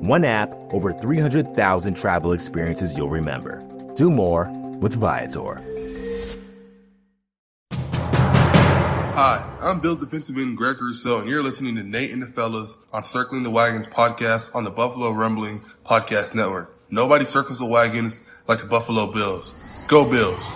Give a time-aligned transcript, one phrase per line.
[0.00, 3.62] One app, over 300,000 travel experiences you'll remember.
[3.96, 4.48] Do more
[4.80, 5.60] with Viator.
[9.12, 12.78] Hi, I'm Bills defensive end Greg Rousseau, and you're listening to Nate and the Fellas
[12.94, 16.74] on Circling the Wagons podcast on the Buffalo Rumblings Podcast Network.
[16.88, 19.54] Nobody circles the wagons like the Buffalo Bills.
[19.86, 20.50] Go Bills!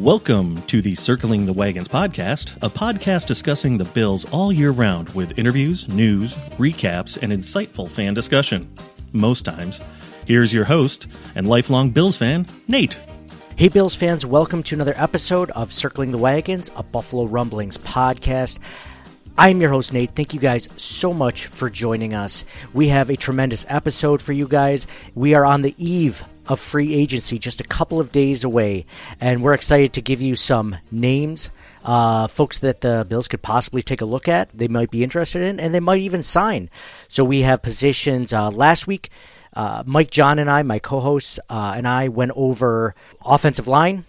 [0.00, 5.10] Welcome to the Circling the Wagons podcast, a podcast discussing the Bills all year round
[5.10, 8.74] with interviews, news, recaps, and insightful fan discussion.
[9.12, 9.82] Most times.
[10.26, 12.98] Here's your host and lifelong Bills fan, Nate.
[13.56, 18.58] Hey, Bills fans, welcome to another episode of Circling the Wagons, a Buffalo Rumblings podcast.
[19.36, 20.12] I'm your host, Nate.
[20.12, 22.46] Thank you guys so much for joining us.
[22.72, 24.86] We have a tremendous episode for you guys.
[25.14, 28.84] We are on the eve of free agency, just a couple of days away,
[29.20, 31.48] and we're excited to give you some names,
[31.84, 35.42] uh, folks that the Bills could possibly take a look at, they might be interested
[35.42, 36.68] in, and they might even sign.
[37.06, 39.10] So we have positions uh, last week.
[39.54, 44.04] Uh, Mike John and I, my co hosts, uh, and I went over offensive line,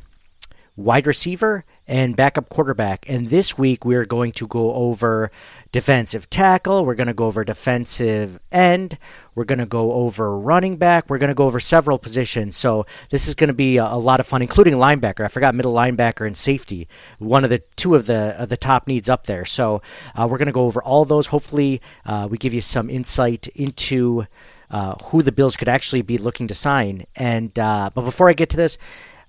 [0.75, 3.05] wide receiver, and backup quarterback.
[3.09, 5.31] And this week we're going to go over
[5.71, 8.97] defensive tackle, we're going to go over defensive end,
[9.35, 12.57] we're going to go over running back, we're going to go over several positions.
[12.57, 15.23] So this is going to be a, lot of fun, including linebacker.
[15.23, 16.87] I forgot middle linebacker and safety,
[17.19, 19.45] one of the two of the of the top needs up there.
[19.45, 19.81] So
[20.15, 21.27] uh, we're going to go over all those.
[21.27, 24.27] Hopefully, uh, we give you some insight into.
[24.69, 27.03] Uh, who the Bills could actually be looking to sign.
[27.13, 28.77] And uh, but before I get to this,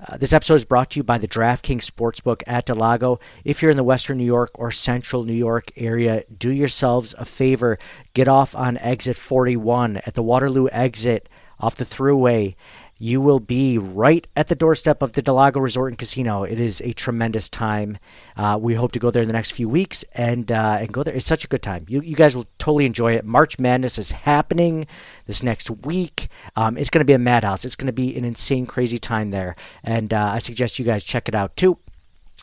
[0.08, 3.20] uh, this episode is brought to you by the DraftKings Sportsbook at del Lago.
[3.44, 7.24] If you're in the Western New York or Central New York area, do yourselves a
[7.24, 7.78] favor.
[8.12, 11.28] Get off on exit 41 at the Waterloo exit
[11.60, 12.56] off the thruway.
[13.02, 16.44] You will be right at the doorstep of the del Lago Resort and Casino.
[16.44, 17.98] It is a tremendous time.
[18.36, 21.02] Uh, we hope to go there in the next few weeks and uh, and go
[21.02, 21.12] there.
[21.12, 21.84] It's such a good time.
[21.88, 23.24] You, you guys will totally enjoy it.
[23.24, 24.86] March Madness is happening
[25.26, 26.28] this next week.
[26.54, 27.64] Um, it's going to be a madhouse.
[27.64, 29.56] It's going to be an insane, crazy time there.
[29.82, 31.78] And uh, I suggest you guys check it out too.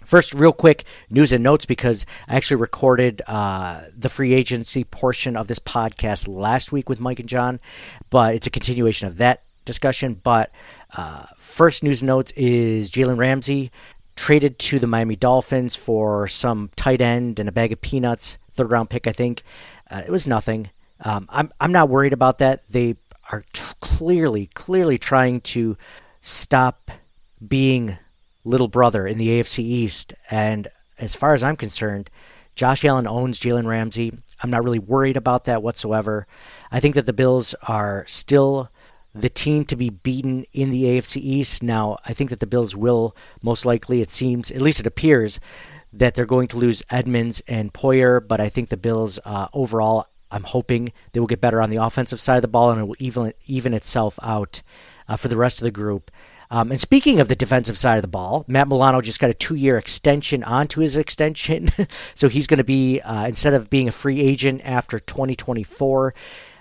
[0.04, 5.38] First, real quick news and notes because I actually recorded uh, the free agency portion
[5.38, 7.62] of this podcast last week with Mike and John,
[8.10, 10.16] but it's a continuation of that discussion.
[10.16, 10.52] But
[10.98, 13.72] uh, first news notes is Jalen Ramsey
[14.16, 18.72] traded to the Miami Dolphins for some tight end and a bag of peanuts, third
[18.72, 19.44] round pick, I think.
[19.90, 20.72] Uh, it was nothing.
[21.02, 22.68] Um, I'm I'm not worried about that.
[22.68, 22.98] They
[23.32, 25.78] are t- clearly clearly trying to
[26.20, 26.92] stop
[27.46, 27.98] being
[28.44, 30.14] little brother in the AFC East.
[30.30, 32.10] And as far as I'm concerned,
[32.56, 34.12] Josh Allen owns Jalen Ramsey.
[34.42, 36.28] I'm not really worried about that whatsoever.
[36.72, 38.70] I think that the Bills are still
[39.22, 41.64] the team to be beaten in the AFC East.
[41.64, 45.40] Now, I think that the Bills will most likely, it seems, at least it appears,
[45.92, 50.08] that they're going to lose Edmunds and Poyer, but I think the Bills uh, overall,
[50.32, 52.86] I'm hoping they will get better on the offensive side of the ball and it
[52.86, 54.62] will even, even itself out
[55.08, 56.12] uh, for the rest of the group.
[56.52, 59.36] Um, and speaking of the defensive side of the ball, Matt Milano just got a
[59.36, 61.70] two year extension onto his extension.
[62.16, 66.14] so he's going to be, uh, instead of being a free agent after 2024,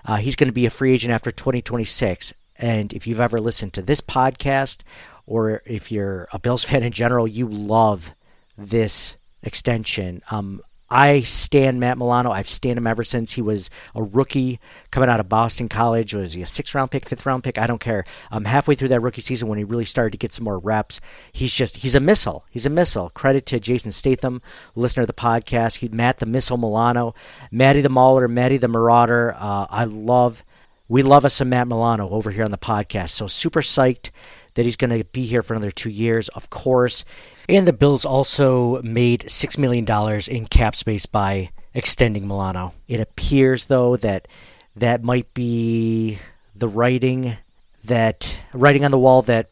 [0.05, 2.33] uh, he's going to be a free agent after 2026.
[2.59, 4.83] And if you've ever listened to this podcast,
[5.25, 8.13] or if you're a Bills fan in general, you love
[8.57, 10.21] this extension.
[10.29, 10.61] Um,
[10.91, 12.31] I stand Matt Milano.
[12.31, 16.15] I've stand him ever since he was a rookie coming out of Boston College.
[16.15, 17.59] Was he a sixth round pick, fifth round pick?
[17.59, 18.03] I don't care.
[18.31, 20.99] Um, halfway through that rookie season, when he really started to get some more reps,
[21.31, 22.43] he's just he's a missile.
[22.49, 23.11] He's a missile.
[23.11, 24.41] Credit to Jason Statham,
[24.75, 25.77] listener of the podcast.
[25.77, 27.13] He Matt the Missile Milano,
[27.51, 29.35] Matty the Mauler, Matty the Marauder.
[29.37, 30.43] Uh, I love.
[30.89, 33.09] We love us some Matt Milano over here on the podcast.
[33.09, 34.09] So super psyched
[34.55, 37.05] that he's going to be here for another two years, of course.
[37.47, 39.85] And the Bills also made $6 million
[40.27, 42.73] in cap space by extending Milano.
[42.87, 44.27] It appears, though, that
[44.75, 46.17] that might be
[46.55, 47.37] the writing
[47.85, 49.51] that writing on the wall that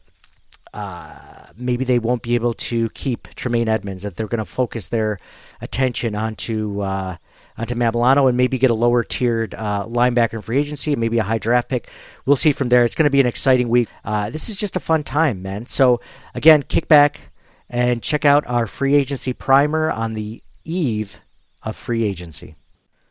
[0.74, 4.02] uh, maybe they won't be able to keep Tremaine Edmunds.
[4.02, 5.18] That they're going to focus their
[5.60, 7.16] attention onto uh,
[7.58, 11.18] onto Matt Milano and maybe get a lower tiered uh, linebacker in free agency, maybe
[11.18, 11.90] a high draft pick.
[12.24, 12.84] We'll see from there.
[12.84, 13.88] It's going to be an exciting week.
[14.04, 15.66] Uh, this is just a fun time, man.
[15.66, 16.00] So
[16.34, 17.32] again, kick back
[17.68, 21.20] and check out our free agency primer on the eve
[21.62, 22.54] of free agency.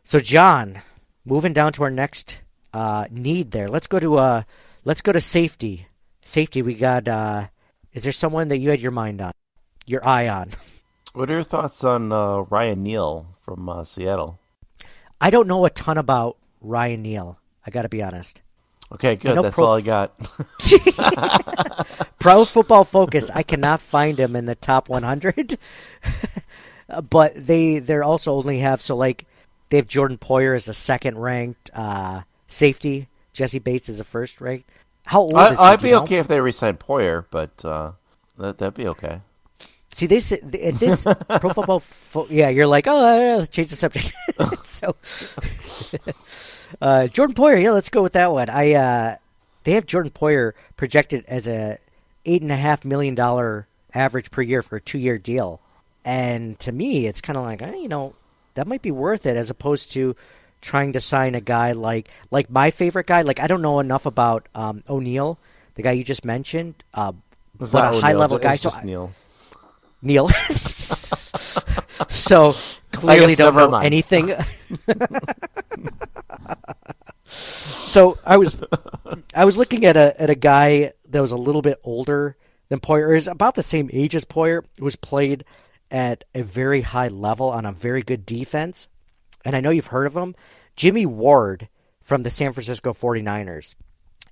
[0.04, 0.82] So John,
[1.26, 2.42] moving down to our next
[2.74, 3.68] uh, need there.
[3.68, 4.44] Let's go to uh,
[4.86, 5.88] let's go to safety.
[6.22, 6.62] Safety.
[6.62, 7.08] We got.
[7.08, 7.48] Uh,
[7.94, 9.32] is there someone that you had your mind on,
[9.86, 10.52] your eye on?
[11.14, 14.38] What are your thoughts on uh, Ryan Neal from uh, Seattle?
[15.22, 17.40] I don't know a ton about Ryan Neal.
[17.66, 18.42] I got to be honest.
[18.92, 19.42] Okay, good.
[19.42, 20.12] That's all I got.
[22.20, 23.32] Pro Football Focus.
[23.34, 25.58] I cannot find him in the top 100.
[27.10, 29.26] but they they're also only have so like
[29.70, 33.08] they have Jordan Poyer as a second ranked uh, safety.
[33.34, 34.70] Jessie Bates is a first ranked.
[35.06, 35.56] How old is he?
[35.58, 36.04] I, I'd be know?
[36.04, 37.92] okay if they re-signed Poyer, but uh,
[38.38, 39.22] that that'd be okay.
[39.98, 41.08] See, say at this
[41.40, 44.14] Pro Football, Fo- yeah, you're like, oh, let's change the subject.
[44.66, 44.96] so,
[46.80, 48.48] uh, Jordan Poyer, yeah, let's go with that one.
[48.48, 49.16] I uh,
[49.64, 51.80] they have Jordan Poyer projected as a
[52.28, 55.60] eight and a half million dollar average per year for a two year deal,
[56.06, 58.14] and to me, it's kind of like, eh, you know,
[58.54, 60.16] that might be worth it as opposed to
[60.62, 63.24] trying to sign a guy like like my favorite guy.
[63.24, 65.40] Like I don't know enough about um, O'Neal,
[65.74, 66.76] the guy you just mentioned.
[66.94, 67.14] Uh,
[67.58, 68.58] but a high level guy.
[68.58, 69.12] So Neal.
[70.02, 70.30] Neil.
[72.10, 72.54] so
[72.92, 73.86] clearly don't know mind.
[73.86, 74.34] anything.
[77.26, 78.62] so I was
[79.34, 82.36] I was looking at a at a guy that was a little bit older
[82.70, 85.46] than Poyer, or is about the same age as Poyer, who was played
[85.90, 88.88] at a very high level on a very good defense.
[89.46, 90.36] And I know you've heard of him,
[90.76, 91.70] Jimmy Ward
[92.02, 93.76] from the San Francisco 49ers.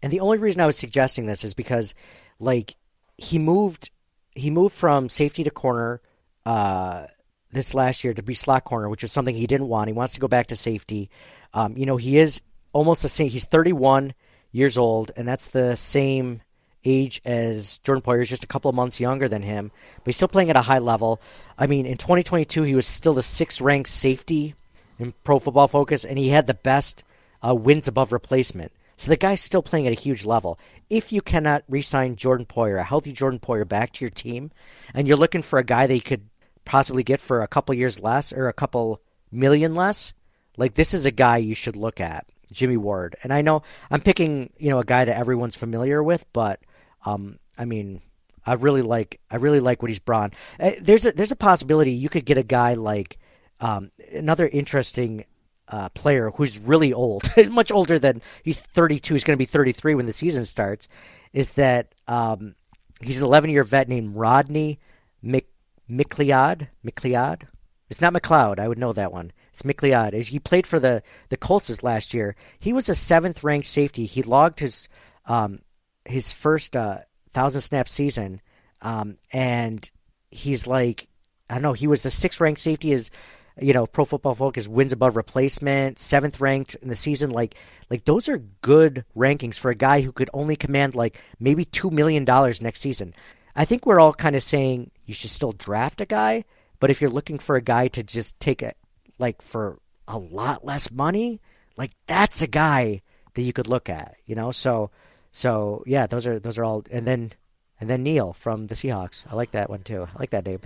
[0.03, 1.95] And the only reason I was suggesting this is because
[2.39, 2.75] like
[3.17, 3.91] he moved
[4.35, 6.01] he moved from safety to corner
[6.45, 7.07] uh,
[7.51, 9.87] this last year to be slot corner, which was something he didn't want.
[9.87, 11.09] He wants to go back to safety.
[11.53, 12.41] Um, you know, he is
[12.73, 13.29] almost the same.
[13.29, 14.13] He's 31
[14.51, 16.41] years old, and that's the same
[16.83, 18.19] age as Jordan Poyer.
[18.19, 20.61] He's just a couple of months younger than him, but he's still playing at a
[20.61, 21.19] high level.
[21.57, 24.53] I mean, in 2022, he was still the sixth ranked safety
[24.99, 27.03] in Pro Football Focus, and he had the best
[27.45, 28.71] uh, wins above replacement.
[28.97, 30.59] So the guy's still playing at a huge level.
[30.89, 34.51] If you cannot re-sign Jordan Poyer, a healthy Jordan Poyer, back to your team,
[34.93, 36.29] and you're looking for a guy that you could
[36.63, 39.01] possibly get for a couple years less or a couple
[39.31, 40.13] million less,
[40.57, 43.15] like this is a guy you should look at, Jimmy Ward.
[43.23, 46.59] And I know I'm picking, you know, a guy that everyone's familiar with, but
[47.05, 48.01] um, I mean,
[48.45, 50.33] I really like I really like what he's brought.
[50.59, 53.17] Uh, there's a there's a possibility you could get a guy like
[53.59, 55.25] um, another interesting
[55.67, 59.13] uh, player who's really old, much older than he's 32.
[59.13, 60.87] He's going to be 33 when the season starts.
[61.33, 62.55] Is that um,
[63.01, 64.79] he's an 11 year vet named Rodney
[65.21, 65.47] Mc,
[65.89, 66.67] McLeod?
[66.85, 67.43] McLeod?
[67.89, 68.59] It's not McLeod.
[68.59, 69.31] I would know that one.
[69.51, 70.13] It's McLeod.
[70.13, 74.05] As he played for the the Colts last year, he was a seventh ranked safety.
[74.05, 74.89] He logged his
[75.27, 75.59] um,
[76.03, 76.99] his first uh,
[77.31, 78.41] thousand snap season,
[78.81, 79.89] um, and
[80.31, 81.07] he's like
[81.49, 81.73] I don't know.
[81.73, 82.91] He was the sixth ranked safety.
[82.91, 83.11] Is
[83.59, 87.29] you know, Pro Football Focus wins above replacement, seventh ranked in the season.
[87.29, 87.55] Like,
[87.89, 91.89] like those are good rankings for a guy who could only command like maybe two
[91.89, 93.13] million dollars next season.
[93.55, 96.43] I think we're all kind of saying you should still draft a guy,
[96.79, 98.75] but if you're looking for a guy to just take it
[99.17, 101.39] like for a lot less money,
[101.77, 103.01] like that's a guy
[103.33, 104.51] that you could look at, you know.
[104.51, 104.91] So,
[105.31, 107.31] so yeah, those are those are all, and then
[107.79, 109.23] and then Neil from the Seahawks.
[109.31, 110.07] I like that one too.
[110.13, 110.59] I like that name.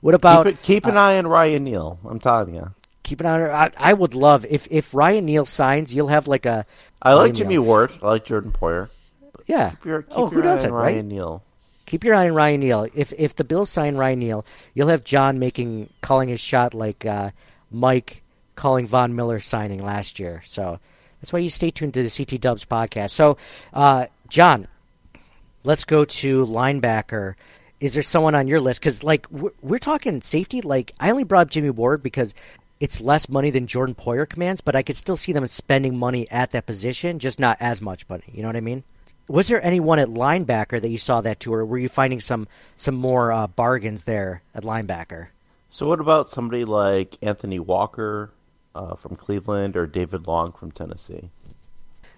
[0.00, 1.98] What about Keep, it, keep an eye on Ryan Neal.
[2.04, 2.70] I'm telling you.
[3.02, 3.50] keep an eye on?
[3.50, 6.66] I, I would love if if Ryan Neal signs, you'll have like a
[7.02, 7.62] I like Jimmy Neal.
[7.64, 7.92] Ward.
[8.02, 8.88] I like Jordan Poyer.
[9.46, 9.70] yeah.
[9.70, 10.92] Keep your, keep oh, who your eye doesn't, on right?
[10.92, 11.42] Ryan Neal.
[11.86, 12.88] Keep your eye on Ryan Neal.
[12.94, 17.04] If if the Bills sign Ryan Neal, you'll have John making calling his shot like
[17.04, 17.30] uh,
[17.70, 18.22] Mike
[18.56, 20.42] calling Von Miller signing last year.
[20.46, 20.78] So
[21.20, 23.10] that's why you stay tuned to the CT Dubs podcast.
[23.10, 23.36] So,
[23.72, 24.66] uh, John,
[25.62, 27.34] let's go to linebacker.
[27.80, 28.80] Is there someone on your list?
[28.80, 30.60] Because like we're, we're talking safety.
[30.60, 32.34] Like I only brought up Jimmy Ward because
[32.80, 36.28] it's less money than Jordan Poyer commands, but I could still see them spending money
[36.30, 38.24] at that position, just not as much money.
[38.32, 38.82] You know what I mean?
[39.28, 42.46] Was there anyone at linebacker that you saw that to, or were you finding some
[42.76, 45.28] some more uh, bargains there at linebacker?
[45.70, 48.30] So what about somebody like Anthony Walker
[48.74, 51.30] uh, from Cleveland or David Long from Tennessee?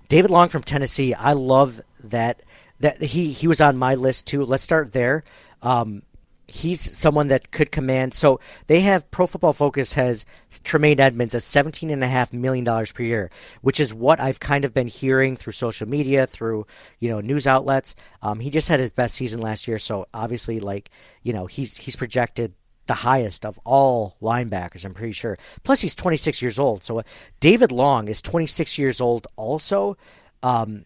[0.09, 1.15] David Long from Tennessee.
[1.15, 2.41] I love that
[2.81, 4.45] that he he was on my list too.
[4.45, 5.23] Let's start there.
[5.67, 6.03] Um,
[6.49, 8.15] he's someone that could command.
[8.15, 10.25] So they have Pro Football Focus has
[10.63, 13.31] Tremaine Edmunds at seventeen and a half million dollars per year,
[13.63, 16.67] which is what I've kind of been hearing through social media, through
[17.01, 17.95] you know news outlets.
[18.23, 20.91] Um, he just had his best season last year, so obviously, like
[21.23, 22.55] you know, he's he's projected
[22.87, 24.85] the highest of all linebackers.
[24.85, 25.37] I'm pretty sure.
[25.65, 26.85] Plus, he's 26 years old.
[26.85, 27.03] So uh,
[27.41, 29.97] David Long is 26 years old also,
[30.45, 30.85] um,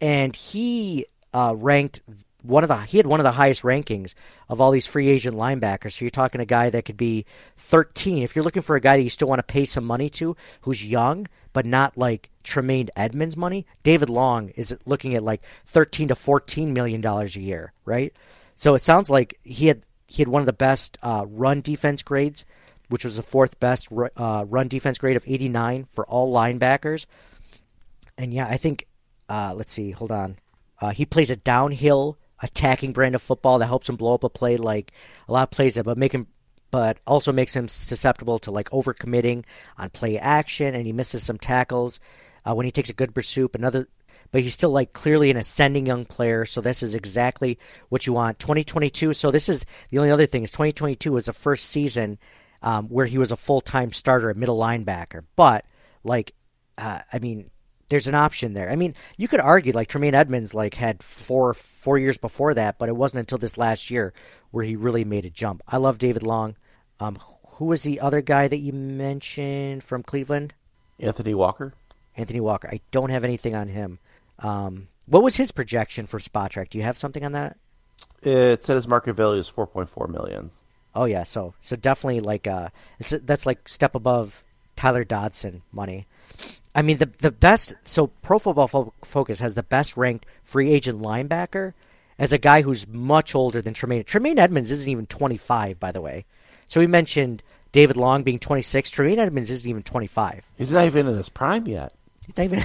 [0.00, 1.04] and he
[1.34, 2.00] uh, ranked
[2.44, 4.14] one of the he had one of the highest rankings
[4.48, 5.92] of all these free agent linebackers.
[5.92, 7.24] So you're talking a guy that could be
[7.56, 8.22] 13.
[8.22, 10.36] If you're looking for a guy that you still want to pay some money to,
[10.62, 16.08] who's young but not like Tremaine Edmunds money, David Long is looking at like 13
[16.08, 18.12] to 14 million dollars a year, right?
[18.56, 22.02] So it sounds like he had he had one of the best uh, run defense
[22.02, 22.44] grades,
[22.88, 27.06] which was the fourth best uh, run defense grade of 89 for all linebackers.
[28.18, 28.86] And yeah, I think
[29.28, 30.36] uh, let's see, hold on.
[30.80, 34.28] Uh, he plays a downhill attacking brand of football that helps him blow up a
[34.28, 34.92] play like
[35.28, 36.26] a lot of plays that but make him
[36.70, 39.44] but also makes him susceptible to like overcommitting
[39.78, 42.00] on play action and he misses some tackles
[42.44, 43.88] uh, when he takes a good pursuit another
[44.30, 47.58] but he's still like clearly an ascending young player so this is exactly
[47.88, 48.38] what you want.
[48.38, 52.18] 2022 so this is the only other thing is 2022 was the first season
[52.60, 55.64] um, where he was a full-time starter at middle linebacker but
[56.02, 56.34] like
[56.76, 57.50] uh, i mean
[57.88, 58.70] there's an option there.
[58.70, 62.78] I mean, you could argue like Tremaine Edmunds like had four four years before that,
[62.78, 64.12] but it wasn't until this last year
[64.50, 65.62] where he really made a jump.
[65.68, 66.56] I love David Long.
[67.00, 67.18] Um,
[67.54, 70.54] who was the other guy that you mentioned from Cleveland?
[70.98, 71.74] Anthony Walker.
[72.16, 72.68] Anthony Walker.
[72.70, 73.98] I don't have anything on him.
[74.38, 76.70] Um, what was his projection for Spot Spotrac?
[76.70, 77.56] Do you have something on that?
[78.22, 80.50] It said his market value is four point four million.
[80.94, 84.42] Oh yeah, so so definitely like uh, it's that's like step above
[84.76, 86.06] Tyrel Dodson money.
[86.74, 87.74] I mean, the the best.
[87.84, 91.72] So Pro Football Fo- Focus has the best ranked free agent linebacker
[92.18, 94.04] as a guy who's much older than Tremaine.
[94.04, 96.24] Tremaine Edmunds isn't even 25, by the way.
[96.66, 98.90] So we mentioned David Long being 26.
[98.90, 100.46] Tremaine Edmunds isn't even 25.
[100.56, 101.92] He's not even in his prime yet.
[102.26, 102.64] He's not even.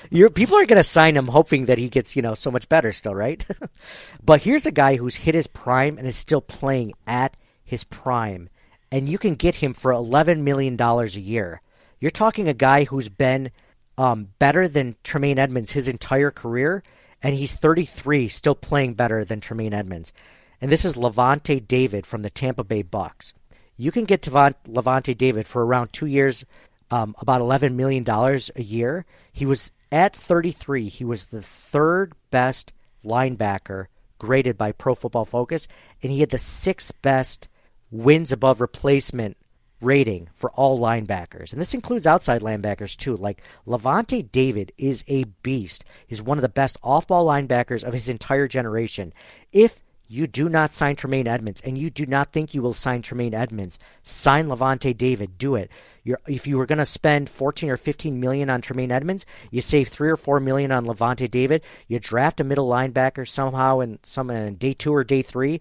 [0.10, 2.68] You're, people are going to sign him, hoping that he gets you know so much
[2.68, 3.44] better still, right?
[4.24, 8.48] but here's a guy who's hit his prime and is still playing at his prime,
[8.90, 11.60] and you can get him for 11 million dollars a year.
[12.00, 13.50] You're talking a guy who's been
[13.98, 16.82] um, better than Tremaine Edmunds his entire career,
[17.22, 20.12] and he's 33, still playing better than Tremaine Edmunds.
[20.60, 23.34] And this is Lavonte David from the Tampa Bay Bucks.
[23.76, 26.44] You can get Lavonte David for around two years,
[26.90, 29.04] um, about $11 million a year.
[29.32, 32.72] He was at 33, he was the third best
[33.04, 33.86] linebacker
[34.18, 35.66] graded by Pro Football Focus,
[36.02, 37.48] and he had the sixth best
[37.90, 39.36] wins above replacement
[39.80, 41.52] rating for all linebackers.
[41.52, 43.16] And this includes outside linebackers too.
[43.16, 45.84] Like Lavonte David is a beast.
[46.06, 49.12] He's one of the best off ball linebackers of his entire generation.
[49.52, 53.00] If you do not sign Tremaine Edmunds and you do not think you will sign
[53.00, 55.38] Tremaine Edmunds, sign Lavonte David.
[55.38, 55.70] Do it.
[56.02, 59.60] You're, if you were going to spend 14 or 15 million on Tremaine Edmunds, you
[59.60, 61.62] save 3 or 4 million on Lavonte David.
[61.86, 65.60] You draft a middle linebacker somehow in some in day 2 or day 3.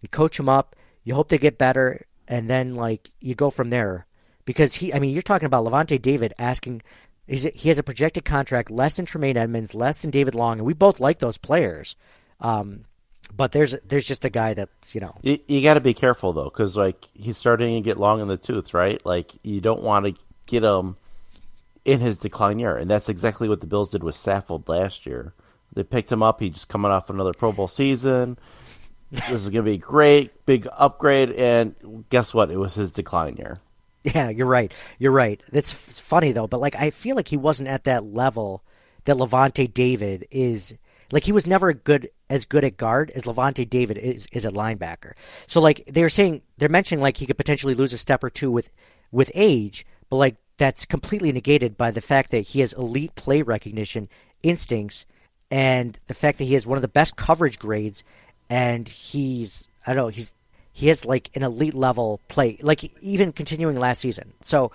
[0.00, 0.76] You coach him up.
[1.04, 4.06] You hope they get better and then like you go from there
[4.46, 4.94] because he.
[4.94, 6.80] I mean, you're talking about Lavonte David asking.
[7.26, 10.72] He has a projected contract less than Tremaine Edmunds, less than David Long, and we
[10.72, 11.94] both like those players.
[12.40, 12.86] Um,
[13.36, 16.32] but there's there's just a guy that's you know you, you got to be careful
[16.32, 19.04] though because like he's starting to get long in the tooth, right?
[19.04, 20.14] Like you don't want to
[20.46, 20.96] get him
[21.84, 25.32] in his decline year, and that's exactly what the Bills did with Saffold last year.
[25.72, 26.40] They picked him up.
[26.40, 28.38] He just coming off another Pro Bowl season
[29.10, 31.32] this is going to be great, big upgrade.
[31.32, 32.50] And guess what?
[32.50, 33.60] It was his decline year.
[34.02, 34.72] Yeah, you're right.
[34.98, 35.42] You're right.
[35.52, 38.62] That's funny though, but like I feel like he wasn't at that level
[39.04, 40.74] that Lavonte David is.
[41.12, 44.52] Like he was never good as good at guard as Lavonte David is is a
[44.52, 45.12] linebacker.
[45.48, 48.50] So like they're saying they're mentioning like he could potentially lose a step or two
[48.50, 48.70] with
[49.10, 53.42] with age, but like that's completely negated by the fact that he has elite play
[53.42, 54.08] recognition
[54.42, 55.04] instincts
[55.50, 58.04] and the fact that he has one of the best coverage grades
[58.50, 60.34] and he's I don't know he's
[60.72, 64.32] he has like an elite level play, like even continuing last season.
[64.40, 64.72] So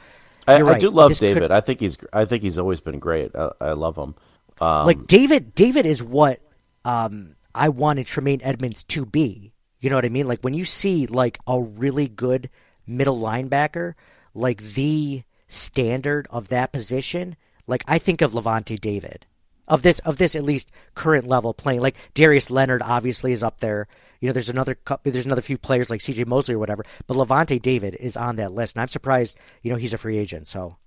[0.47, 0.75] I, right.
[0.75, 1.41] I, do love this David.
[1.41, 3.35] Could, I think he's I think he's always been great.
[3.35, 4.15] I, I love him.
[4.61, 6.39] Um, like David, David is what
[6.85, 9.51] um, I wanted Tremaine Edmunds to be.
[9.79, 10.27] You know what I mean?
[10.27, 12.49] Like when you see like a really good
[12.87, 13.95] middle linebacker,
[14.33, 17.35] like the standard of that position,
[17.67, 19.25] like I think of Lavonte David
[19.67, 21.81] of this of this at least current level playing.
[21.81, 23.87] Like Darius Leonard obviously is up there.
[24.19, 26.23] You know, there's another there's another few players like C.J.
[26.25, 29.37] Mosley or whatever, but Lavonte David is on that list, and I'm surprised.
[29.61, 30.47] You know, he's a free agent.
[30.47, 30.77] So,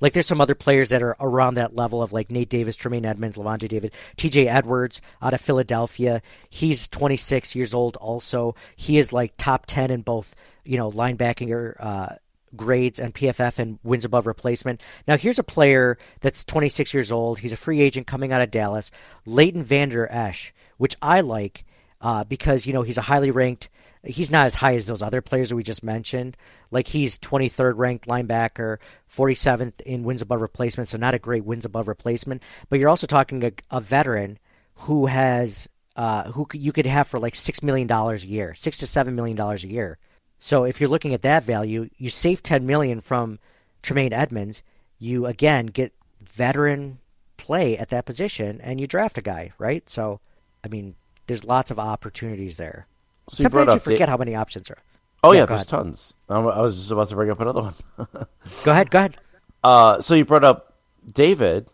[0.00, 3.06] like, there's some other players that are around that level of like Nate Davis, Tremaine
[3.06, 4.48] Edmunds, Lavonte David, T.J.
[4.48, 6.20] Edwards out of Philadelphia.
[6.50, 7.96] He's 26 years old.
[7.96, 12.16] Also, he is like top 10 in both you know linebacking or uh,
[12.56, 14.82] grades and PFF and wins above replacement.
[15.06, 17.38] Now, here's a player that's 26 years old.
[17.40, 18.90] He's a free agent coming out of Dallas,
[19.26, 21.64] Leighton Vander Esch, which I like.
[22.00, 23.70] uh, because you know he's a highly ranked.
[24.04, 26.36] He's not as high as those other players that we just mentioned.
[26.70, 28.76] Like he's 23rd ranked linebacker,
[29.10, 32.42] 47th in wins above replacement, so not a great wins above replacement.
[32.68, 34.38] But you're also talking a, a veteran
[34.84, 38.76] who has uh, who you could have for like six million dollars a year, six
[38.78, 39.96] to seven million dollars a year.
[40.44, 43.38] So if you're looking at that value, you save 10 million from
[43.82, 44.62] Tremaine Edmunds.
[44.98, 46.98] You again get veteran
[47.38, 49.88] play at that position, and you draft a guy, right?
[49.88, 50.20] So,
[50.62, 50.96] I mean,
[51.28, 52.84] there's lots of opportunities there.
[53.30, 54.76] So Sometimes brought you forget Da- how many options are.
[55.22, 55.68] Oh Yeah, yeah, there's ahead.
[55.68, 56.12] tons.
[56.28, 57.74] I was just about to bring up another one.
[58.64, 59.16] Go ahead, go ahead.
[59.64, 60.74] uh, so you brought up
[61.10, 61.66] David.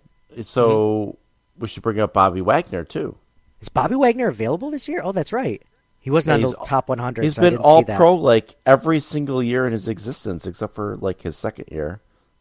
[0.43, 1.63] So Mm-hmm.
[1.63, 3.17] we should bring up Bobby Wagner too.
[3.61, 5.01] Is Bobby Wagner available this year?
[5.03, 5.61] Oh, that's right.
[6.01, 7.25] He wasn't Yeah, on the top 100.
[7.25, 11.23] He's so been all pro like every single year in his existence, except for like
[11.23, 12.01] his second year.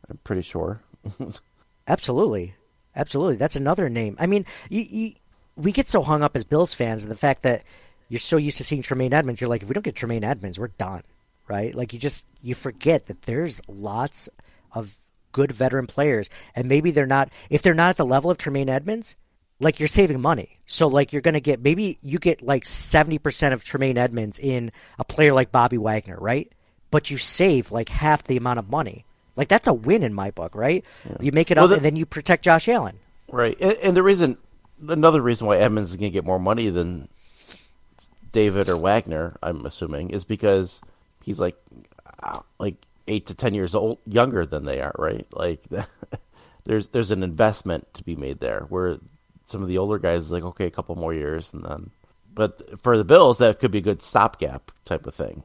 [0.10, 0.80] I'm pretty sure.
[1.88, 2.54] Absolutely,
[2.96, 3.36] absolutely.
[3.38, 4.16] That's another name.
[4.20, 5.14] I mean, you, you,
[5.56, 7.64] we get so hung up as Bills fans in the fact that
[8.10, 9.42] you're so used to seeing Tremaine Edmunds.
[9.42, 11.02] You're like, if we don't get Tremaine Edmunds, we're done,
[11.48, 11.74] right?
[11.74, 14.30] Like you just you forget that there's lots
[14.72, 14.98] of
[15.32, 17.30] good veteran players, and maybe they're not.
[17.50, 19.16] If they're not at the level of Tremaine Edmunds,
[19.60, 20.58] like you're saving money.
[20.66, 24.72] So like you're gonna get maybe you get like seventy percent of Tremaine Edmunds in
[24.98, 26.52] a player like Bobby Wagner, right?
[26.92, 29.06] But you save like half the amount of money.
[29.36, 30.84] Like that's a win in my book, right?
[31.22, 32.98] You make it Well, up, the- and then you protect Josh Allen.
[33.32, 34.38] Right, and, and the reason,
[34.88, 37.08] another reason why Edmunds is going to get more money than
[38.32, 40.82] David or Wagner, I'm assuming, is because
[41.24, 41.56] he's like,
[42.60, 42.76] like
[43.08, 44.94] eight to ten years old, younger than they are.
[44.98, 45.62] Right, like
[46.66, 48.66] there's there's an investment to be made there.
[48.70, 48.98] Where
[49.50, 51.90] some of the older guys is like, okay, a couple more years, and then,
[52.34, 55.44] but for the Bills, that could be a good stopgap type of thing.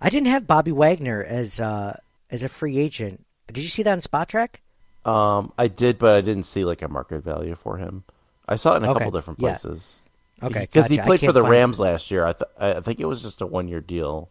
[0.00, 1.98] I didn't have Bobby Wagner as uh,
[2.30, 3.24] as a free agent.
[3.48, 4.56] Did you see that on Spotrac?
[5.04, 8.04] Um, I did, but I didn't see like a market value for him.
[8.48, 9.48] I saw it in a Okay, couple different yeah.
[9.48, 10.00] places.
[10.42, 11.02] Okay, because he gotcha.
[11.02, 12.24] I played for the Rams last year.
[12.24, 14.28] I th- I think it was just a one year deal.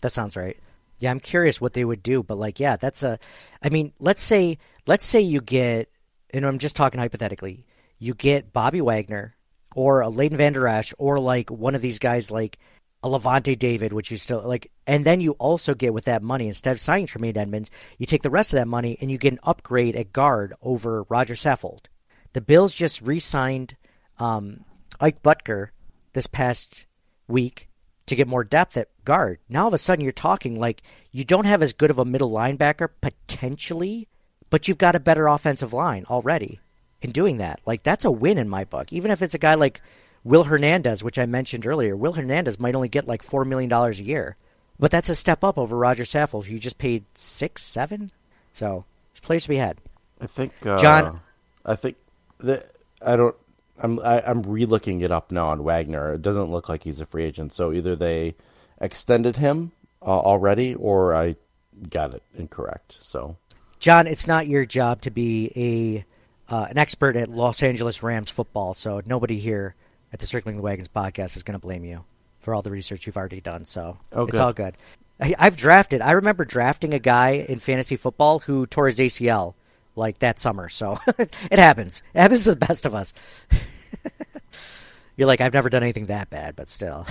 [0.00, 0.56] That sounds right.
[1.00, 3.18] Yeah, I'm curious what they would do, but like, yeah, that's a.
[3.62, 5.88] I mean, let's say let's say you get,
[6.34, 7.64] and I'm just talking hypothetically,
[7.98, 9.36] you get Bobby Wagner
[9.74, 12.58] or a Leighton Vander Esch or like one of these guys like
[13.02, 16.46] a Lavonte David, which you still like, and then you also get with that money
[16.46, 19.32] instead of signing Tremaine Edmunds, you take the rest of that money and you get
[19.32, 21.86] an upgrade at guard over Roger Saffold.
[22.32, 23.76] The Bills just re-signed
[24.18, 24.64] um,
[25.00, 25.68] Ike Boettger
[26.14, 26.86] this past
[27.28, 27.68] week
[28.06, 29.38] to get more depth at guard.
[29.48, 32.04] Now all of a sudden you're talking like you don't have as good of a
[32.04, 34.08] middle linebacker potentially,
[34.54, 36.60] but you've got a better offensive line already.
[37.02, 38.92] In doing that, like that's a win in my book.
[38.92, 39.80] Even if it's a guy like
[40.22, 43.98] Will Hernandez, which I mentioned earlier, Will Hernandez might only get like four million dollars
[43.98, 44.36] a year,
[44.78, 48.12] but that's a step up over Roger Saffold, who you just paid six, seven.
[48.52, 49.78] So there's players to be had.
[50.20, 51.18] I think uh, John-
[51.66, 51.96] I think
[52.38, 52.70] that
[53.04, 53.34] I don't.
[53.82, 56.14] I'm I, I'm re-looking it up now on Wagner.
[56.14, 57.52] It doesn't look like he's a free agent.
[57.54, 58.34] So either they
[58.80, 61.34] extended him uh, already, or I
[61.90, 62.94] got it incorrect.
[63.00, 63.36] So
[63.84, 65.52] John, it's not your job to be
[66.48, 69.74] a uh, an expert at Los Angeles Rams football, so nobody here
[70.10, 72.02] at the Circling the Wagons podcast is going to blame you
[72.40, 73.66] for all the research you've already done.
[73.66, 74.74] So Oh, it's all good.
[75.20, 76.00] I, I've drafted.
[76.00, 79.52] I remember drafting a guy in fantasy football who tore his ACL
[79.96, 80.70] like that summer.
[80.70, 82.02] So it happens.
[82.14, 83.12] It happens to the best of us.
[85.18, 87.06] You're like, I've never done anything that bad, but still.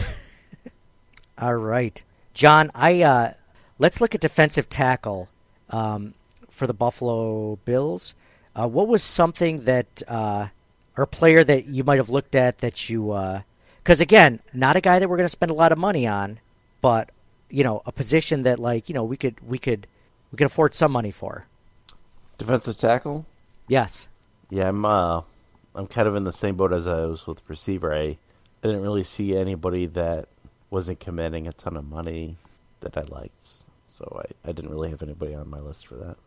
[1.37, 2.01] All right,
[2.33, 2.71] John.
[2.73, 3.33] I uh,
[3.77, 5.29] let's look at defensive tackle
[5.69, 6.15] um,
[6.53, 8.13] for the Buffalo Bills.
[8.55, 10.47] Uh, what was something that uh,
[10.95, 13.17] or a player that you might have looked at that you?
[13.81, 16.39] Because again, not a guy that we're going to spend a lot of money on,
[16.81, 17.09] but
[17.49, 19.87] you know, a position that like you know we could we could
[20.31, 21.45] we could afford some money for.
[22.37, 23.25] defensive tackle.
[23.67, 24.07] Yes.
[24.49, 24.85] Yeah, I'm.
[24.85, 25.21] Uh,
[25.75, 27.93] I'm kind of in the same boat as I was with receiver.
[27.93, 28.17] I, I
[28.67, 30.27] didn't really see anybody that
[30.69, 32.35] wasn't commanding a ton of money
[32.81, 33.47] that I liked.
[33.87, 36.17] So I, I didn't really have anybody on my list for that.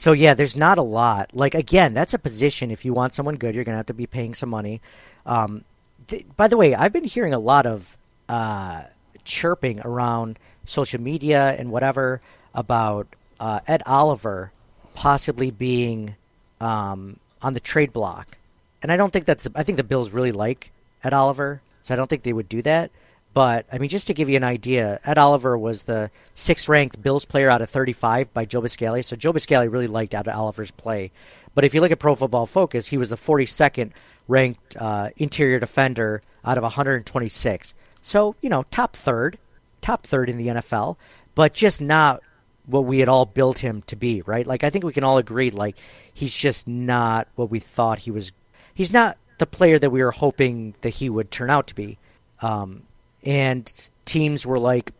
[0.00, 1.36] So yeah, there's not a lot.
[1.36, 2.70] Like again, that's a position.
[2.70, 4.80] If you want someone good, you're gonna have to be paying some money.
[5.26, 5.62] Um,
[6.08, 8.84] th- by the way, I've been hearing a lot of uh,
[9.24, 12.22] chirping around social media and whatever
[12.54, 13.08] about
[13.38, 14.52] uh, Ed Oliver
[14.94, 16.14] possibly being
[16.62, 18.38] um, on the trade block,
[18.82, 19.48] and I don't think that's.
[19.54, 20.70] I think the Bills really like
[21.04, 22.90] Ed Oliver, so I don't think they would do that.
[23.32, 27.24] But I mean, just to give you an idea, Ed Oliver was the sixth-ranked Bills
[27.24, 29.04] player out of 35 by Joe Buscaglia.
[29.04, 31.10] So Joe Buscaglia really liked Ed Oliver's play.
[31.54, 33.92] But if you look at Pro Football Focus, he was the 42nd
[34.28, 37.74] ranked uh, interior defender out of 126.
[38.02, 39.38] So you know, top third,
[39.80, 40.96] top third in the NFL,
[41.34, 42.22] but just not
[42.66, 44.46] what we had all built him to be, right?
[44.46, 45.76] Like I think we can all agree, like
[46.12, 48.32] he's just not what we thought he was.
[48.74, 51.98] He's not the player that we were hoping that he would turn out to be.
[52.42, 52.82] Um,
[53.24, 54.92] and teams were like,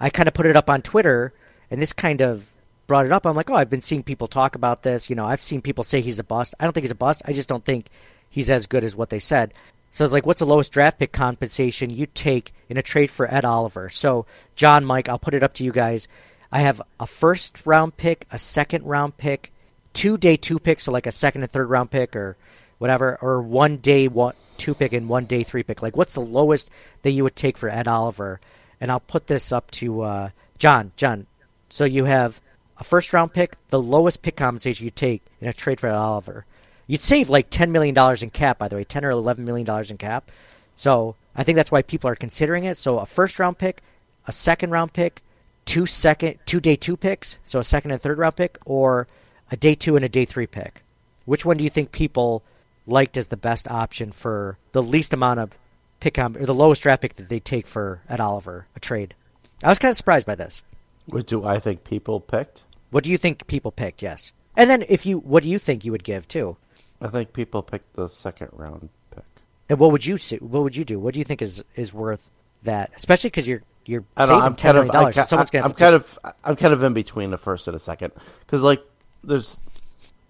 [0.00, 1.32] I kind of put it up on Twitter,
[1.70, 2.50] and this kind of
[2.86, 3.26] brought it up.
[3.26, 5.10] I'm like, oh, I've been seeing people talk about this.
[5.10, 6.54] You know, I've seen people say he's a bust.
[6.58, 7.22] I don't think he's a bust.
[7.24, 7.86] I just don't think
[8.30, 9.52] he's as good as what they said.
[9.92, 13.32] So it's like, what's the lowest draft pick compensation you take in a trade for
[13.32, 13.88] Ed Oliver?
[13.88, 16.08] So, John, Mike, I'll put it up to you guys.
[16.52, 19.52] I have a first round pick, a second round pick,
[19.92, 22.36] two day two picks, so like a second and third round pick or
[22.78, 25.82] whatever, or one day one two pick and one day three pick.
[25.82, 26.70] Like, what's the lowest
[27.02, 28.38] that you would take for Ed Oliver?
[28.80, 30.92] And I'll put this up to uh, John.
[30.96, 31.26] John,
[31.70, 32.40] so you have
[32.78, 35.94] a first round pick, the lowest pick compensation you take in a trade for Ed
[35.94, 36.44] Oliver.
[36.86, 39.66] You'd save like ten million dollars in cap, by the way, ten or eleven million
[39.66, 40.30] dollars in cap.
[40.76, 42.76] So I think that's why people are considering it.
[42.76, 43.82] So a first round pick,
[44.26, 45.22] a second round pick,
[45.64, 49.06] two second two day two picks, so a second and third round pick, or
[49.50, 50.82] a day two and a day three pick.
[51.26, 52.42] Which one do you think people
[52.90, 55.52] liked as the best option for the least amount of
[56.00, 59.14] pick on or the lowest draft pick that they take for Ed Oliver, a trade?
[59.62, 60.62] I was kind of surprised by this.
[61.06, 62.64] What do I think people picked?
[62.90, 64.02] What do you think people picked?
[64.02, 66.56] Yes, and then if you, what do you think you would give too?
[67.00, 69.24] I think people picked the second round pick.
[69.68, 70.36] And what would you see?
[70.36, 70.98] What would you do?
[70.98, 72.28] What do you think is is worth
[72.64, 72.90] that?
[72.96, 75.14] Especially because you're you're I saving I'm ten kind of, I, dollars.
[75.14, 75.64] so someone's gonna.
[75.64, 78.12] I'm have to kind of, I'm kind of in between the first and the second
[78.40, 78.82] because, like,
[79.24, 79.62] there's,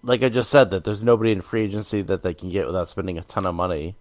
[0.03, 2.89] like I just said, that there's nobody in free agency that they can get without
[2.89, 3.95] spending a ton of money,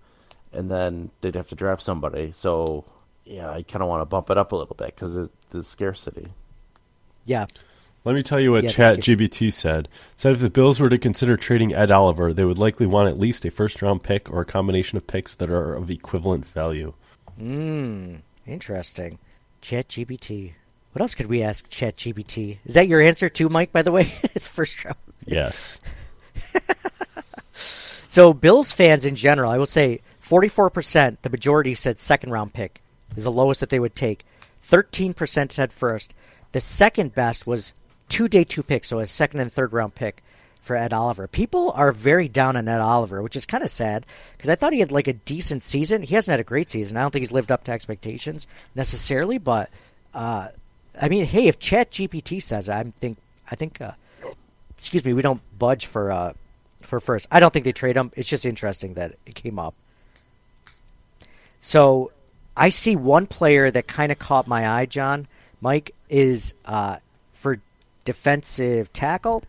[0.53, 2.33] and then they'd have to draft somebody.
[2.33, 2.85] So,
[3.25, 5.63] yeah, I kind of want to bump it up a little bit because of the
[5.65, 6.29] scarcity.
[7.25, 7.47] yeah,
[8.05, 8.99] Let me tell you what Yeah, Chat.
[9.01, 9.89] GPT said.
[10.17, 13.19] Said if the Bills were to consider trading Ed Oliver, they would likely want at
[13.19, 16.95] least a first round pick or a combination of picks that are of equivalent value.
[17.39, 18.17] Hmm.
[18.47, 19.19] Interesting.
[19.61, 20.53] Chat GPT.
[20.93, 22.57] What else could we ask Chat GPT?
[22.65, 23.71] Is that your answer too, Mike?
[23.71, 24.97] By the way, it's first round.
[25.27, 25.81] Yes.
[28.11, 32.53] So Bills fans in general, I will say, forty-four percent, the majority said second round
[32.53, 32.81] pick
[33.15, 34.25] is the lowest that they would take.
[34.61, 36.13] Thirteen percent said first.
[36.51, 37.73] The second best was
[38.09, 40.25] two day two picks, so a second and third round pick
[40.61, 41.29] for Ed Oliver.
[41.29, 44.05] People are very down on Ed Oliver, which is kind of sad
[44.37, 46.03] because I thought he had like a decent season.
[46.03, 46.97] He hasn't had a great season.
[46.97, 49.71] I don't think he's lived up to expectations necessarily, but
[50.15, 50.49] uh,
[51.01, 53.93] I mean, hey, if Chat GPT says it, I think I think uh,
[54.81, 56.33] excuse me, we don't budge for uh,
[56.81, 57.29] for first.
[57.31, 58.13] I don't think they trade him.
[58.17, 59.75] It's just interesting that it came up.
[61.61, 62.13] So
[62.57, 65.27] I see one player that kind of caught my eye, John.
[65.61, 66.97] Mike is uh,
[67.35, 67.59] for
[68.07, 69.45] defensive tackle,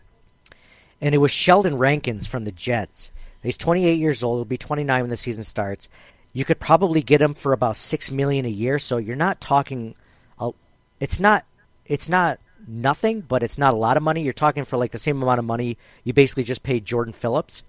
[1.00, 3.10] and it was Sheldon Rankins from the Jets.
[3.42, 4.36] He's 28 years old.
[4.36, 5.88] He'll be 29 when the season starts.
[6.34, 8.78] You could probably get him for about six million a year.
[8.78, 9.94] So you're not talking.
[11.00, 11.46] It's not.
[11.86, 14.22] It's not nothing, but it's not a lot of money.
[14.22, 17.62] You're talking for like the same amount of money you basically just paid Jordan Phillips,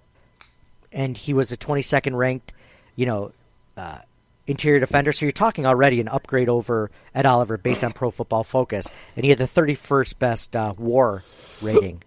[0.92, 2.54] and he was a 22nd ranked,
[2.96, 3.32] you know,
[3.78, 4.00] uh,
[4.48, 5.12] interior defender.
[5.12, 9.24] So you're talking already an upgrade over Ed Oliver based on Pro Football Focus, and
[9.24, 11.24] he had the 31st best uh, WAR
[11.62, 12.04] rating.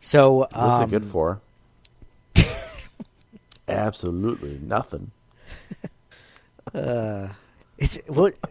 [0.00, 1.40] So What's it um, good for?
[3.68, 5.10] Absolutely nothing.
[7.78, 7.96] It's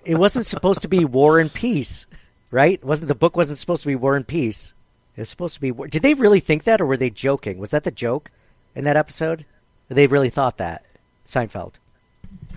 [0.06, 2.08] it wasn't supposed to be War and Peace,
[2.50, 2.84] right?
[2.84, 4.74] wasn't the book wasn't supposed to be War and Peace?
[5.16, 5.72] It was supposed to be.
[5.72, 5.88] War.
[5.88, 7.58] Did they really think that, or were they joking?
[7.58, 8.32] Was that the joke
[8.76, 9.46] in that episode?
[9.90, 10.84] They really thought that
[11.26, 11.74] Seinfeld.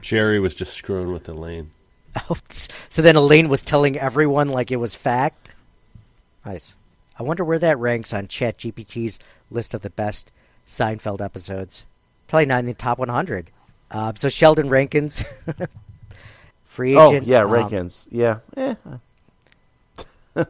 [0.01, 1.71] Jerry was just screwing with Elaine.
[2.29, 5.51] Oh, so then Elaine was telling everyone like it was fact.
[6.45, 6.75] Nice.
[7.19, 10.31] I wonder where that ranks on ChatGPT's list of the best
[10.67, 11.85] Seinfeld episodes.
[12.29, 13.49] Probably not in the top 100.
[13.91, 15.25] Uh, so Sheldon Rankins,
[16.71, 17.27] free Oh agent.
[17.27, 18.07] yeah, um, Rankins.
[18.11, 18.75] yeah, eh,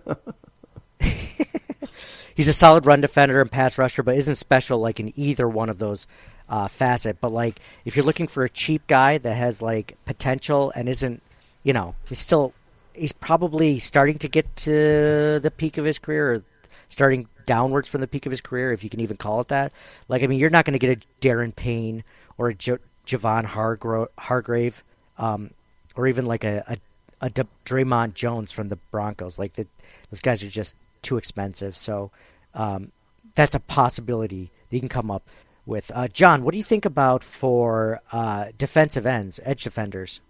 [2.37, 5.69] he's a solid run defender and pass rusher, but isn't special like in either one
[5.71, 6.07] of those
[6.49, 7.21] uh, facet.
[7.21, 11.23] But like, if you're looking for a cheap guy that has like potential and isn't,
[11.65, 12.53] you know, he's still
[12.95, 16.43] he's probably starting to get to the peak of his career, or
[16.89, 19.73] starting downwards from the peak of his career, if you can even call it that.
[20.09, 22.05] Like, I mean, you're not going to get a Daron Payne
[22.39, 24.83] or a jo- Javon Hargro- Hargrave,
[25.19, 25.51] um,
[25.96, 26.76] or even like a, a
[27.22, 27.31] a
[27.66, 29.38] Dre'Mont Jones from the Broncos.
[29.38, 29.66] Like the,
[30.11, 31.76] those guys are just too expensive.
[31.76, 32.11] So
[32.55, 32.92] um,
[33.35, 35.22] that's a possibility that you can come up
[35.66, 35.92] with.
[35.94, 40.20] Uh, John, what do you think about for uh, defensive ends, edge defenders?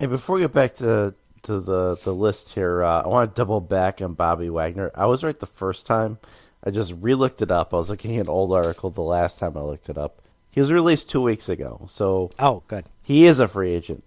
[0.00, 3.38] And before we get back to to the the list here, uh, I want to
[3.38, 4.90] double back on Bobby Wagner.
[4.94, 6.18] I was right the first time.
[6.64, 7.72] I just re-looked it up.
[7.72, 10.16] I was looking at an old article the last time I looked it up.
[10.50, 12.84] He was released two weeks ago, so Oh, good.
[13.04, 14.02] he is a free agent.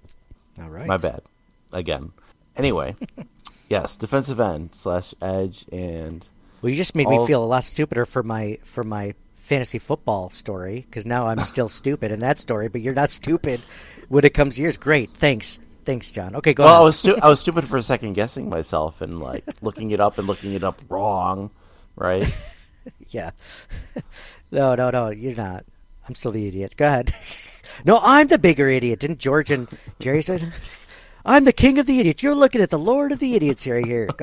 [0.61, 0.87] All right.
[0.87, 1.21] My bad.
[1.73, 2.11] Again.
[2.57, 2.95] Anyway,
[3.69, 6.25] yes, defensive end slash edge and
[6.61, 9.79] Well, you just made All- me feel a lot stupider for my for my fantasy
[9.79, 13.59] football story because now I'm still stupid in that story, but you're not stupid
[14.09, 14.77] when it comes to yours.
[14.77, 16.35] Great, thanks, thanks, John.
[16.35, 19.43] Okay, go Well, I was stu- I was stupid for second guessing myself and like
[19.61, 21.49] looking it up and looking it up wrong,
[21.95, 22.27] right?
[23.09, 23.31] Yeah.
[24.51, 25.63] no, no, no, you're not.
[26.07, 26.75] I'm still the idiot.
[26.77, 27.13] Go ahead.
[27.85, 28.99] No, I'm the bigger idiot.
[28.99, 29.67] Didn't George and
[29.99, 30.39] Jerry say?
[31.25, 32.23] I'm the king of the idiots.
[32.23, 34.09] You're looking at the lord of the idiots right here.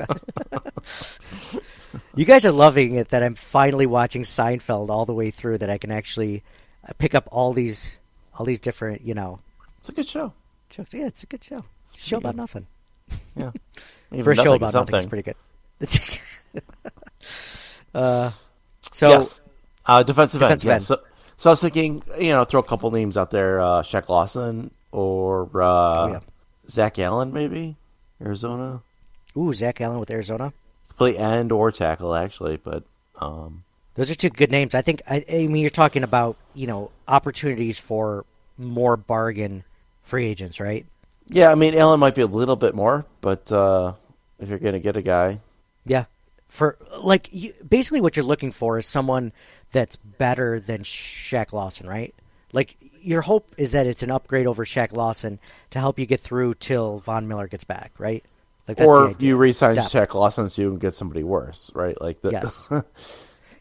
[2.15, 5.59] you guys are loving it that I'm finally watching Seinfeld all the way through.
[5.59, 6.43] That I can actually
[6.87, 7.97] uh, pick up all these,
[8.37, 9.39] all these different, you know,
[9.79, 10.33] It's a good show.
[10.69, 10.93] jokes.
[10.93, 11.63] Yeah, it's a good show.
[11.93, 12.65] It's show about nothing.
[13.35, 13.51] Yeah.
[14.11, 15.35] Even For a show about nothing, it's pretty good.
[15.79, 16.19] It's
[17.93, 18.31] uh,
[18.81, 19.41] so yes.
[19.85, 20.71] Uh, defensive, Defensive end.
[20.71, 20.75] Yeah.
[20.75, 20.83] end.
[20.83, 20.99] So,
[21.39, 24.69] so I was thinking, you know, throw a couple names out there: uh, Shaq Lawson
[24.91, 26.19] or uh, Oh, yeah.
[26.69, 27.75] Zach Allen, maybe
[28.21, 28.81] Arizona.
[29.35, 30.53] ooh, Zach Allen with Arizona.
[30.97, 32.83] Play end or tackle, actually, but
[33.21, 33.63] um,
[33.95, 34.75] Those are two good names.
[34.75, 35.01] I think.
[35.09, 38.25] I, I mean, you're talking about you know opportunities for
[38.57, 39.63] more bargain
[40.03, 40.85] free agents, right?
[41.31, 43.93] yeah, I mean, Allen might be a little bit more, but uh,
[44.39, 45.39] if you're going to get a guy,
[45.85, 46.05] Yeah.
[46.47, 49.31] For like, you, basically, what you're looking for is someone
[49.71, 52.13] that's better than Shaq Lawson, right?
[52.53, 56.19] Like, your hope is that it's an upgrade over Shaq Lawson to help you get
[56.19, 58.23] through till Von Miller gets back, right?
[58.67, 59.91] Like, that's the or you resign Depth.
[59.91, 61.99] Shaq Lawson so you can get somebody worse, right?
[61.99, 62.67] Like the, Yes.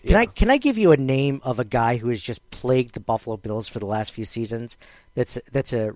[0.07, 2.94] Can I can I give you a name of a guy who has just plagued
[2.94, 4.79] the Buffalo Bills for the last few seasons?
[5.16, 5.92] That's that's a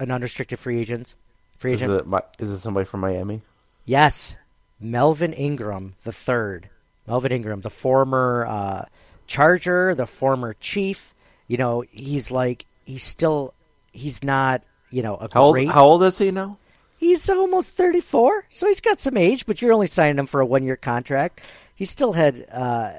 [0.00, 1.14] an unrestricted free agent.
[1.56, 2.00] Free is agent.
[2.00, 3.42] it my, is it somebody from Miami?
[3.84, 4.34] Yes,
[4.80, 6.68] Melvin Ingram the third.
[7.06, 8.84] Melvin Ingram, the former uh,
[9.26, 11.14] Charger, the former Chief.
[11.48, 13.54] You know, he's like he's still
[13.92, 15.68] he's not you know a How old, great.
[15.68, 16.58] how old is he now?
[16.98, 20.46] He's almost 34, so he's got some age, but you're only signing him for a
[20.46, 21.42] one year contract.
[21.74, 22.92] He still had, uh,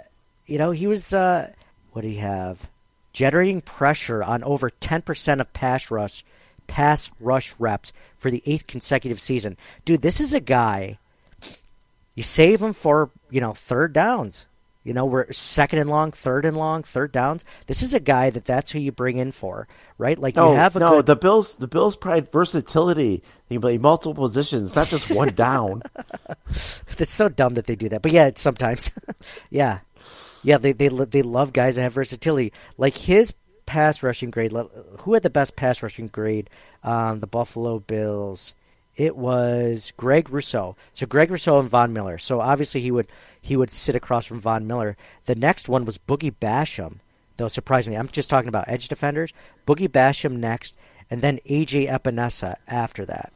[0.45, 1.51] you know, he was, uh,
[1.93, 2.69] what do you have?
[3.11, 6.23] Generating pressure on over 10% of pass rush,
[6.67, 9.57] pass rush reps for the eighth consecutive season.
[9.83, 10.99] Dude, this is a guy,
[12.13, 14.45] you save him for, you know, third downs.
[14.87, 17.43] You know, we're second and long, third and long, third downs.
[17.65, 20.17] This is a guy that that's who you bring in for, right?
[20.17, 20.89] Like No, you have a no.
[20.95, 23.21] good, The Bills, the Bills pride versatility.
[23.49, 25.83] They can play multiple positions, not just one down.
[26.99, 28.91] It's so dumb that they do that, but yeah, it's sometimes,
[29.51, 29.79] yeah,
[30.43, 32.53] yeah, they they they love guys that have versatility.
[32.77, 33.33] Like his
[33.67, 34.51] pass rushing grade.
[34.99, 36.49] Who had the best pass rushing grade
[36.83, 38.53] on the Buffalo Bills?
[38.97, 40.75] It was Greg Rousseau.
[40.95, 42.17] So Greg Rousseau and Von Miller.
[42.17, 43.07] So obviously he would
[43.39, 44.97] he would sit across from Von Miller.
[45.25, 46.95] The next one was Boogie Basham.
[47.37, 49.31] Though surprisingly, I'm just talking about edge defenders.
[49.67, 50.75] Boogie Basham next,
[51.11, 53.31] and then AJ Epenesa after that.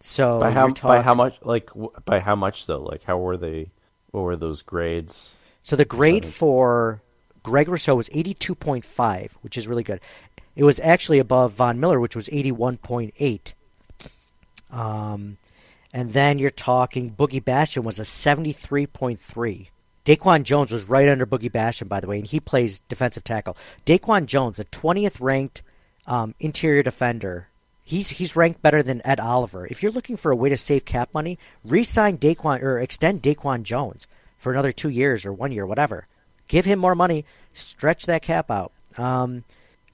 [0.00, 1.38] So By how by how much?
[1.42, 1.70] Like
[2.04, 2.82] by how much though?
[2.82, 3.68] Like how were they?
[4.10, 5.38] What were those grades?
[5.62, 7.00] So the grade for
[7.42, 10.00] Greg Rousseau was 82.5, which is really good.
[10.56, 13.52] It was actually above Von Miller, which was 81.8.
[14.70, 15.38] Um,
[15.92, 19.68] and then you're talking Boogie Basham was a 73.3.
[20.04, 23.56] Daquan Jones was right under Boogie Basham, by the way, and he plays defensive tackle.
[23.84, 25.62] Daquan Jones, the 20th ranked
[26.06, 27.48] um, interior defender,
[27.84, 29.66] he's he's ranked better than Ed Oliver.
[29.66, 33.62] If you're looking for a way to save cap money, re-sign Daquan or extend Daquan
[33.62, 34.06] Jones
[34.38, 36.06] for another two years or one year, whatever.
[36.48, 38.72] Give him more money, stretch that cap out.
[38.96, 39.44] Um,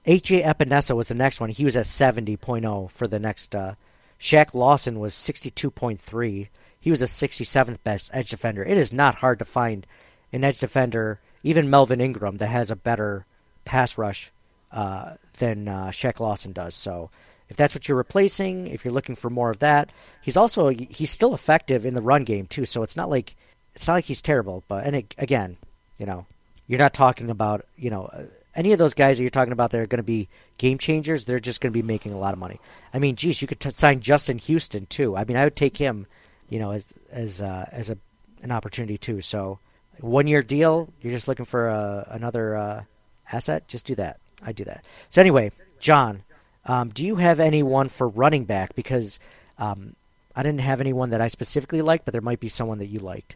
[0.05, 0.43] H.J.
[0.43, 1.49] Epenesa was the next one.
[1.49, 3.55] He was at 70.0 for the next.
[3.55, 3.73] Uh,
[4.19, 6.47] Shaq Lawson was 62.3.
[6.79, 8.63] He was a 67th best edge defender.
[8.63, 9.85] It is not hard to find
[10.31, 13.25] an edge defender, even Melvin Ingram, that has a better
[13.65, 14.31] pass rush
[14.71, 16.75] uh, than uh, Shaq Lawson does.
[16.75, 17.09] So
[17.49, 19.89] if that's what you're replacing, if you're looking for more of that,
[20.21, 22.65] he's also he's still effective in the run game too.
[22.65, 23.35] So it's not like
[23.75, 24.63] it's not like he's terrible.
[24.67, 25.57] But and it, again,
[25.97, 26.25] you know,
[26.67, 28.09] you're not talking about you know
[28.55, 31.25] any of those guys that you're talking about that are going to be game changers.
[31.25, 32.59] They're just going to be making a lot of money.
[32.93, 35.15] I mean, geez, you could t- sign Justin Houston too.
[35.17, 36.07] I mean, I would take him,
[36.49, 37.97] you know, as as uh, as a
[38.41, 39.21] an opportunity too.
[39.21, 39.59] So
[39.99, 40.89] one year deal.
[41.01, 42.83] You're just looking for uh, another uh,
[43.31, 43.67] asset.
[43.67, 44.19] Just do that.
[44.43, 44.83] I do that.
[45.09, 46.21] So anyway, John,
[46.65, 48.75] um, do you have anyone for running back?
[48.75, 49.19] Because
[49.57, 49.95] um,
[50.35, 52.99] I didn't have anyone that I specifically liked, but there might be someone that you
[52.99, 53.35] liked.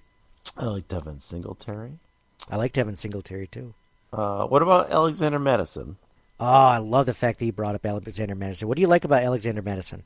[0.57, 1.93] I like Devin Singletary.
[2.49, 3.73] I like Devin Singletary too.
[4.11, 5.97] Uh, what about Alexander Mattison?
[6.39, 8.67] Oh, I love the fact that you brought up Alexander Mattison.
[8.67, 10.03] What do you like about Alexander Mattison?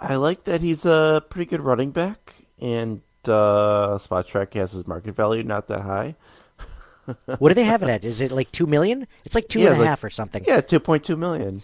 [0.00, 5.14] I like that he's a pretty good running back, and uh, Spotrac has his market
[5.14, 6.14] value not that high.
[7.38, 8.04] What do they have it at?
[8.04, 9.06] Is it like two million?
[9.24, 10.42] It's like two and a half like- or something.
[10.44, 11.62] Yeah, two point two million,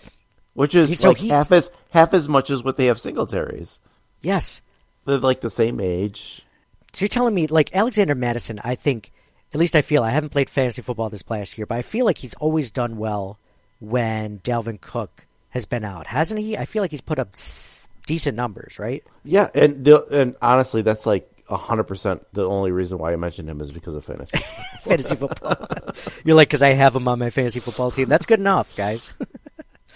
[0.55, 3.79] which is So like half as half as much as what they have Singletaries.
[4.21, 4.61] Yes.
[5.05, 6.43] They're like the same age.
[6.93, 9.11] So you're telling me, like Alexander Mattison, I think
[9.53, 12.05] at least I feel I haven't played fantasy football this past year, but I feel
[12.05, 13.39] like he's always done well
[13.81, 16.57] when Dalvin Cook has been out, hasn't he?
[16.57, 17.35] I feel like he's put up
[18.07, 19.05] decent numbers, right?
[19.25, 23.49] Yeah, and the, and honestly, that's like hundred percent the only reason why I mentioned
[23.49, 24.39] him is because of fantasy.
[24.83, 25.57] fantasy football.
[26.25, 28.09] You're like, because I have him on my fantasy football team.
[28.09, 29.13] That's good enough, guys.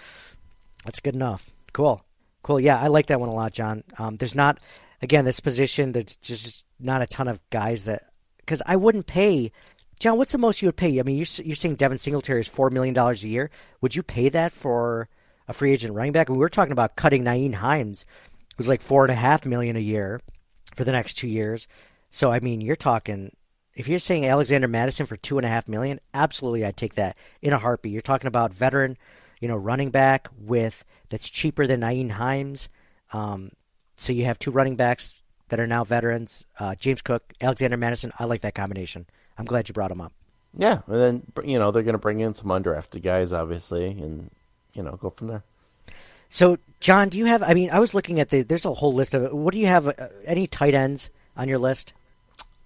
[0.84, 1.50] That's good enough.
[1.72, 2.04] Cool,
[2.42, 2.60] cool.
[2.60, 3.84] Yeah, I like that one a lot, John.
[3.98, 4.58] Um, there's not,
[5.00, 5.92] again, this position.
[5.92, 8.02] There's just not a ton of guys that
[8.46, 9.50] because I wouldn't pay.
[9.98, 10.98] John, what's the most you would pay?
[10.98, 13.50] I mean, you're you're saying Devin Singletary is four million dollars a year.
[13.80, 15.08] Would you pay that for
[15.48, 16.28] a free agent running back?
[16.28, 18.06] We were talking about cutting Nyheim Hines,
[18.56, 20.20] who's like 4.5 million a year
[20.74, 21.66] for the next two years.
[22.10, 23.34] So I mean, you're talking.
[23.74, 27.92] If you're saying Alexander Mattison for 2.5 million, absolutely, I'd take that in a heartbeat.
[27.92, 28.96] You're talking about veteran,
[29.38, 32.70] you know, running back with that's cheaper than Nyheim Hines.
[33.12, 33.50] Um,
[33.94, 36.44] so you have two running backs that are now veterans.
[36.58, 38.12] Uh, James Cook, Alexander Mattison.
[38.18, 39.06] I like that combination.
[39.38, 40.12] I'm glad you brought them up.
[40.54, 44.30] Yeah, and then you know they're going to bring in some undrafted guys, obviously, and
[44.72, 45.42] you know go from there.
[46.28, 47.42] So, John, do you have?
[47.42, 48.42] I mean, I was looking at the.
[48.42, 49.32] There's a whole list of.
[49.32, 49.86] What do you have?
[49.86, 51.92] Uh, any tight ends on your list?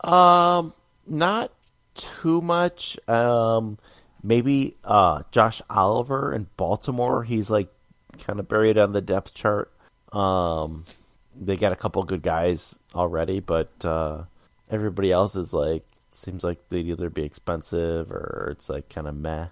[0.05, 0.73] Um,
[1.07, 1.51] not
[1.95, 2.97] too much.
[3.09, 3.79] Um,
[4.23, 7.25] maybe uh, Josh Oliver in Baltimore.
[7.25, 7.69] He's like
[8.23, 9.71] kind of buried on the depth chart.
[10.13, 10.85] Um,
[11.41, 14.25] they got a couple good guys already, but uh,
[14.71, 19.17] everybody else is like seems like they'd either be expensive or it's like kind of
[19.17, 19.47] meh.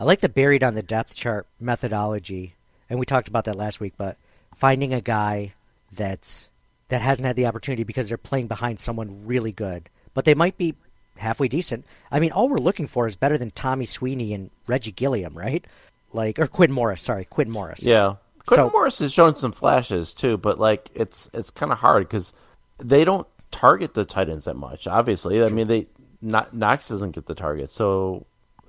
[0.00, 2.54] I like the buried on the depth chart methodology,
[2.88, 3.94] and we talked about that last week.
[3.96, 4.16] But
[4.56, 5.52] finding a guy
[5.92, 6.48] that's
[6.88, 10.56] that hasn't had the opportunity because they're playing behind someone really good, but they might
[10.56, 10.74] be
[11.18, 11.84] halfway decent.
[12.10, 15.64] I mean, all we're looking for is better than Tommy Sweeney and Reggie Gilliam, right?
[16.12, 17.02] Like or Quinn Morris.
[17.02, 17.84] Sorry, Quinn Morris.
[17.84, 18.14] Yeah,
[18.46, 22.06] Quinn So- Morris has shown some flashes too, but like it's it's kind of hard
[22.08, 22.32] because
[22.78, 24.86] they don't target the tight ends that much.
[24.86, 25.86] Obviously, I mean they
[26.20, 28.26] not Knox doesn't get the target, so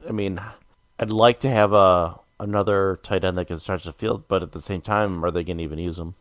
[0.07, 0.39] I mean
[0.99, 4.51] I'd like to have a another tight end that can stretch the field, but at
[4.51, 6.15] the same time, are they going to even use him?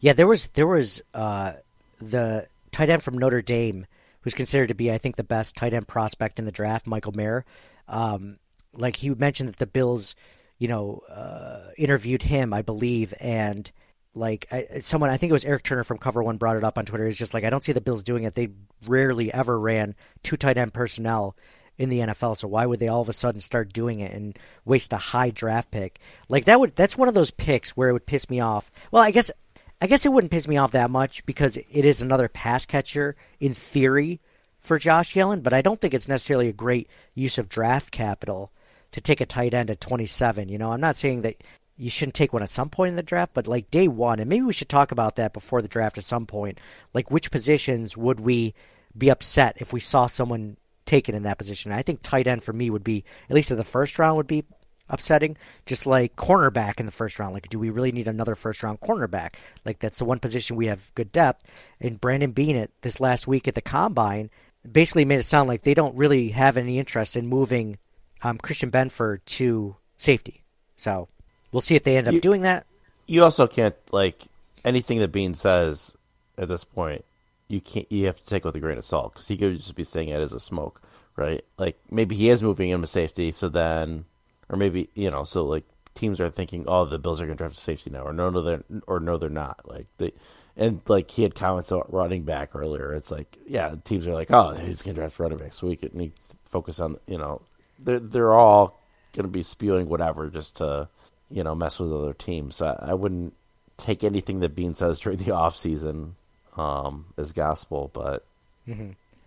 [0.00, 1.52] Yeah, there was there was uh,
[2.00, 3.86] the tight end from Notre Dame
[4.22, 7.12] who's considered to be, I think, the best tight end prospect in the draft, Michael
[7.12, 7.44] Mayer.
[7.88, 8.38] Um,
[8.74, 10.14] like he mentioned that the Bills,
[10.62, 13.68] you know, uh, interviewed him, I believe, and
[14.14, 16.78] like I, someone, I think it was Eric Turner from Cover One brought it up
[16.78, 17.04] on Twitter.
[17.04, 18.34] It's just like I don't see the Bills doing it.
[18.34, 18.50] They
[18.86, 21.34] rarely ever ran two tight end personnel
[21.78, 22.36] in the NFL.
[22.36, 25.30] So why would they all of a sudden start doing it and waste a high
[25.30, 25.98] draft pick?
[26.28, 28.70] Like that would that's one of those picks where it would piss me off.
[28.92, 29.32] Well, I guess
[29.80, 33.16] I guess it wouldn't piss me off that much because it is another pass catcher
[33.40, 34.20] in theory
[34.60, 38.52] for Josh Allen, but I don't think it's necessarily a great use of draft capital
[38.92, 40.48] to take a tight end at 27.
[40.48, 41.42] You know, I'm not saying that
[41.76, 44.28] you shouldn't take one at some point in the draft, but like day one, and
[44.28, 46.60] maybe we should talk about that before the draft at some point.
[46.94, 48.54] Like, which positions would we
[48.96, 51.72] be upset if we saw someone taken in that position?
[51.72, 54.26] I think tight end for me would be, at least in the first round, would
[54.26, 54.44] be
[54.88, 55.38] upsetting.
[55.64, 57.32] Just like cornerback in the first round.
[57.32, 59.34] Like, do we really need another first round cornerback?
[59.64, 61.44] Like, that's the one position we have good depth.
[61.80, 64.30] And Brandon Beane at this last week at the combine
[64.70, 67.78] basically made it sound like they don't really have any interest in moving
[68.22, 70.42] um, Christian Benford to safety.
[70.76, 71.08] So
[71.52, 72.66] we'll see if they end up You- doing that.
[73.06, 74.22] You also can't like
[74.64, 75.96] anything that Beane says
[76.38, 77.04] at this point.
[77.48, 77.90] You can't.
[77.92, 80.08] You have to take with a grain of salt because he could just be saying
[80.08, 80.80] it as a smoke,
[81.16, 81.44] right?
[81.58, 84.04] Like maybe he is moving him to safety, so then,
[84.48, 87.42] or maybe you know, so like teams are thinking, oh, the Bills are going to
[87.42, 89.68] draft a safety now, or no, no, they're or no, they're not.
[89.68, 90.12] Like they,
[90.56, 92.94] and like he had comments about running back earlier.
[92.94, 95.76] It's like, yeah, teams are like, oh, he's going to draft running back, so we
[95.76, 96.12] can
[96.48, 97.42] focus on, you know,
[97.84, 98.80] they're they're all
[99.12, 100.88] going to be spewing whatever just to
[101.32, 102.56] you know, mess with other teams.
[102.56, 103.34] So I, I wouldn't
[103.76, 106.14] take anything that Beane says during the off season
[106.56, 108.24] um, as gospel, but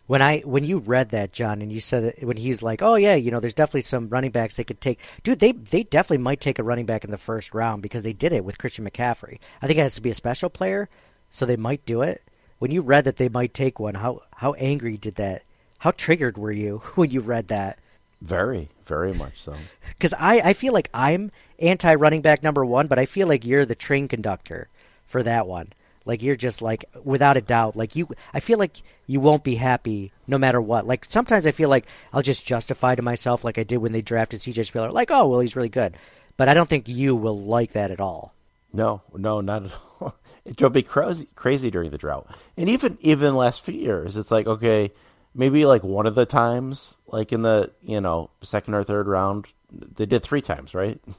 [0.07, 2.93] When I when you read that, John, and you said that when he's like, "Oh
[2.93, 6.19] yeah, you know, there's definitely some running backs they could take." Dude, they they definitely
[6.23, 8.87] might take a running back in the first round because they did it with Christian
[8.87, 9.39] McCaffrey.
[9.63, 10.89] I think it has to be a special player,
[11.31, 12.21] so they might do it.
[12.59, 15.41] When you read that they might take one, how how angry did that?
[15.79, 17.79] How triggered were you when you read that?
[18.21, 19.53] Very, very much so.
[19.89, 23.45] Because I, I feel like I'm anti running back number one, but I feel like
[23.45, 24.67] you're the train conductor
[25.05, 25.69] for that one.
[26.05, 27.75] Like you're just like without a doubt.
[27.75, 28.77] Like you, I feel like
[29.07, 30.85] you won't be happy no matter what.
[30.85, 34.01] Like sometimes I feel like I'll just justify to myself, like I did when they
[34.01, 34.63] drafted C.J.
[34.63, 34.91] Spiller.
[34.91, 35.95] Like, oh well, he's really good,
[36.37, 38.33] but I don't think you will like that at all.
[38.71, 39.71] No, no, not at
[40.01, 40.15] all.
[40.45, 44.29] It drove me crazy, crazy during the drought, and even even last few years, it's
[44.29, 44.91] like okay,
[45.35, 49.47] maybe like one of the times, like in the you know second or third round,
[49.71, 50.99] they did three times, right?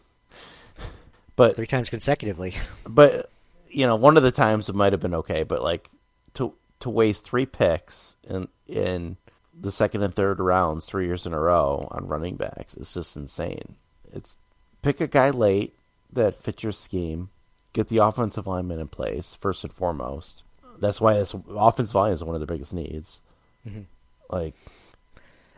[1.37, 2.55] But Three times consecutively.
[2.89, 3.29] but
[3.69, 5.91] you know, one of the times it might have been okay, but like
[6.33, 9.19] to to waste three picks in in
[9.59, 12.75] the second and third rounds three years in a row on running backs.
[12.75, 13.75] is just insane.
[14.15, 14.39] It's
[14.83, 15.75] pick a guy late
[16.13, 17.29] that fits your scheme,
[17.75, 20.43] get the offensive lineman in place first and foremost.
[20.79, 23.21] That's why this offensive line is one of the biggest needs.
[23.69, 23.83] Mm-hmm.
[24.31, 24.55] Like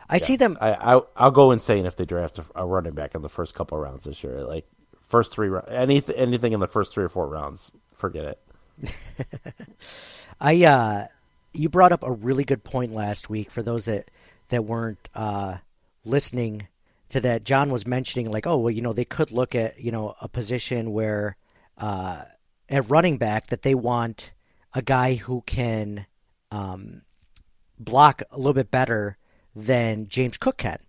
[0.09, 0.57] I see them.
[0.59, 3.53] I, I I'll go insane if they draft a, a running back in the first
[3.53, 4.43] couple of rounds this year.
[4.43, 4.65] Like
[5.07, 8.93] first three anything anything in the first three or four rounds, forget it.
[10.41, 11.07] I uh,
[11.53, 14.09] you brought up a really good point last week for those that
[14.49, 15.57] that weren't uh,
[16.05, 16.67] listening
[17.09, 17.43] to that.
[17.43, 20.27] John was mentioning like, oh well, you know, they could look at you know a
[20.27, 21.37] position where
[21.77, 22.23] uh,
[22.67, 24.31] at running back that they want
[24.73, 26.05] a guy who can
[26.51, 27.01] um,
[27.79, 29.17] block a little bit better
[29.55, 30.79] than James Cook can.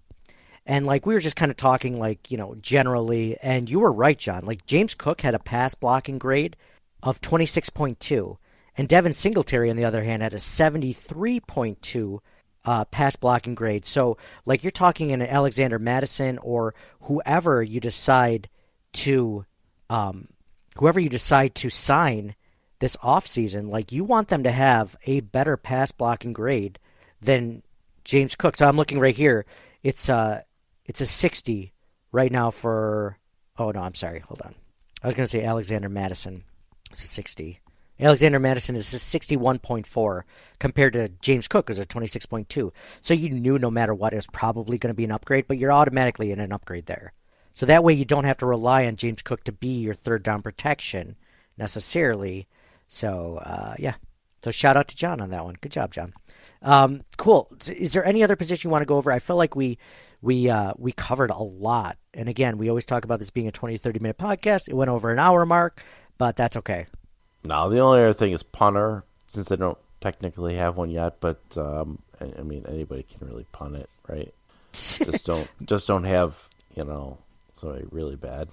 [0.66, 3.92] And like we were just kind of talking like, you know, generally and you were
[3.92, 4.44] right, John.
[4.44, 6.56] Like James Cook had a pass blocking grade
[7.02, 8.36] of 26.2
[8.76, 12.18] and Devin Singletary on the other hand had a 73.2
[12.64, 13.84] uh, pass blocking grade.
[13.84, 18.48] So like you're talking in Alexander Mattison or whoever you decide
[18.92, 19.44] to
[19.88, 20.28] um,
[20.76, 22.34] whoever you decide to sign
[22.80, 26.78] this offseason, like you want them to have a better pass blocking grade
[27.20, 27.62] than
[28.04, 28.56] James Cook.
[28.56, 29.46] So I'm looking right here.
[29.82, 30.42] It's uh
[30.86, 31.72] it's a 60
[32.10, 33.18] right now for
[33.58, 34.20] Oh no, I'm sorry.
[34.20, 34.54] Hold on.
[35.02, 36.44] I was going to say Alexander Mattison.
[36.90, 37.60] It's a 60.
[38.00, 40.22] Alexander Mattison is a 61.4
[40.58, 42.72] compared to James Cook who's a 26.2.
[43.02, 45.58] So you knew no matter what it was probably going to be an upgrade, but
[45.58, 47.12] you're automatically in an upgrade there.
[47.52, 50.22] So that way you don't have to rely on James Cook to be your third
[50.22, 51.16] down protection
[51.58, 52.48] necessarily.
[52.90, 53.94] So uh, yeah.
[54.42, 55.56] So shout out to John on that one.
[55.60, 56.12] Good job, John.
[56.62, 57.50] Um, cool.
[57.68, 59.10] Is there any other position you want to go over?
[59.12, 59.78] I feel like we
[60.20, 61.96] we uh, we covered a lot.
[62.12, 64.68] And again, we always talk about this being a 20 30 minute podcast.
[64.68, 65.82] It went over an hour mark,
[66.18, 66.86] but that's okay.
[67.44, 71.20] Now the only other thing is punter, since they don't technically have one yet.
[71.20, 74.32] But um, I, I mean, anybody can really punt it, right?
[74.72, 77.18] just don't just don't have you know
[77.56, 78.48] somebody really bad.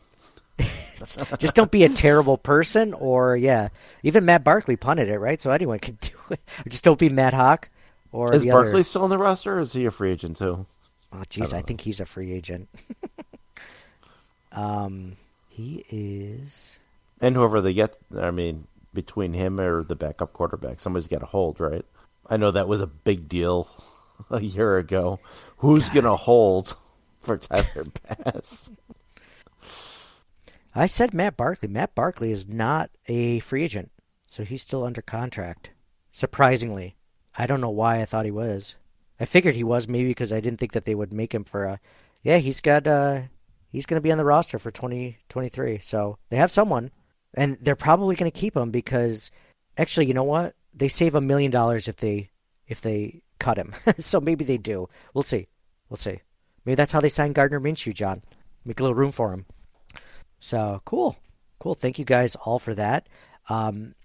[1.38, 3.70] just don't be a terrible person, or yeah,
[4.03, 5.39] even Matt Barkley punted it, right?
[5.39, 6.39] So anyone can do it.
[6.68, 7.66] Just don't be Matt Haack.
[8.12, 8.84] Or is Barkley other...
[8.84, 10.66] still in the roster, or is he a free agent too?
[11.14, 12.68] Oh, jeez, I, I think he's a free agent.
[14.51, 15.14] um,
[15.49, 16.80] he is.
[17.22, 21.26] And whoever they get, I mean, between him or the backup quarterback, somebody's got to
[21.26, 21.86] hold, right?
[22.30, 23.70] I know that was a big deal
[24.30, 25.20] a year ago.
[25.58, 26.76] Who's going to hold
[27.22, 28.72] for Tyler Bass?
[30.78, 31.67] I said Matt Barkley.
[31.67, 33.91] Matt Barkley is not a free agent,
[34.28, 35.71] so he's still under contract.
[36.11, 36.97] Surprisingly,
[37.36, 38.75] I don't know why I thought he was.
[39.19, 41.65] I figured he was maybe because I didn't think that they would make him for
[41.65, 41.80] a.
[42.21, 42.88] Yeah, he's got.
[42.88, 43.21] uh
[43.69, 45.80] He's going to be on the roster for 2023.
[45.80, 46.91] so they have someone,
[47.34, 49.30] and they're probably going to keep him because,
[49.78, 50.55] actually, you know what?
[50.73, 52.30] They save a million dollars if they
[52.67, 53.73] if they cut him.
[53.97, 54.89] so maybe they do.
[55.13, 55.47] We'll see.
[55.89, 56.21] We'll see.
[56.65, 58.21] Maybe that's how they sign Gardner Minshew, John.
[58.63, 59.45] Make a little room for him.
[60.47, 61.17] So cool,
[61.59, 61.75] cool.
[61.75, 63.09] Thank you guys all for that.
[63.49, 63.95] Um,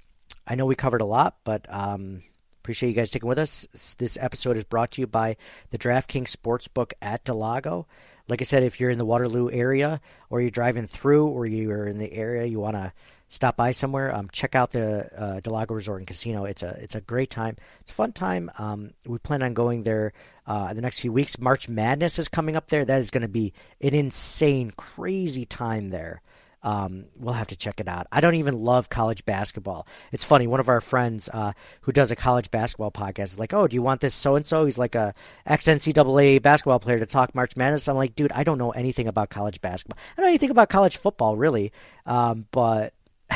[0.45, 2.25] I know we covered a lot, but um,
[2.59, 3.95] appreciate you guys sticking with us.
[4.01, 5.37] This episode is brought to you by
[5.71, 7.87] the DraftKings Sportsbook at del Lago.
[8.27, 11.87] Like I said, if you're in the Waterloo area or you're driving through or you're
[11.87, 12.93] in the area, you want to
[13.29, 16.45] stop by somewhere, um, check out the uh, Del Lago Resort and Casino.
[16.45, 17.57] It's a it's a great time.
[17.83, 18.51] It's a fun time.
[18.59, 20.13] Um, we plan on going there
[20.49, 21.39] uh, in the next few weeks.
[21.39, 22.85] March Madness is coming up there.
[22.85, 26.21] That is going to be an insane, crazy time there.
[26.63, 28.07] Um, we'll have to check it out.
[28.13, 29.87] I don't even love college basketball.
[30.13, 30.47] It's funny.
[30.47, 31.53] One of our friends uh,
[31.83, 34.47] who does a college basketball podcast is like, "Oh, do you want this so and
[34.47, 37.89] so?" He's like a ex NCAA basketball player to talk March Madness.
[37.89, 39.99] I'm like, dude, I don't know anything about college basketball.
[39.99, 41.73] I don't know anything about college football really.
[42.07, 42.95] Um, but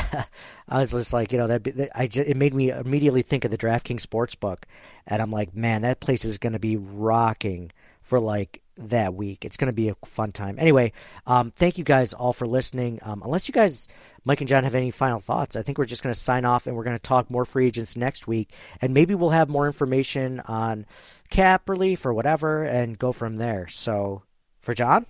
[0.69, 3.51] I was just like, you know, that, I just, it made me immediately think of
[3.51, 4.63] the DraftKings Sportsbook,
[5.05, 7.71] and I'm like, man, that place is going to be rocking
[8.01, 9.45] for like that week.
[9.45, 10.57] It's going to be a fun time.
[10.59, 10.93] Anyway,
[11.25, 12.99] um, thank you guys all for listening.
[13.01, 13.87] Um, unless you guys,
[14.25, 16.67] Mike and John, have any final thoughts, I think we're just going to sign off
[16.67, 19.67] and we're going to talk more free agents next week, and maybe we'll have more
[19.67, 20.85] information on
[21.29, 23.67] cap relief or whatever, and go from there.
[23.67, 24.23] So,
[24.59, 25.05] for John.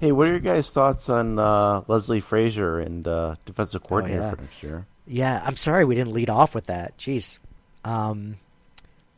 [0.00, 4.24] Hey, what are your guys' thoughts on uh, Leslie Frazier and uh, defensive coordinator oh,
[4.24, 4.30] yeah.
[4.30, 4.86] for next year?
[5.06, 6.96] Yeah, I'm sorry we didn't lead off with that.
[6.98, 7.38] Jeez,
[7.84, 8.36] um,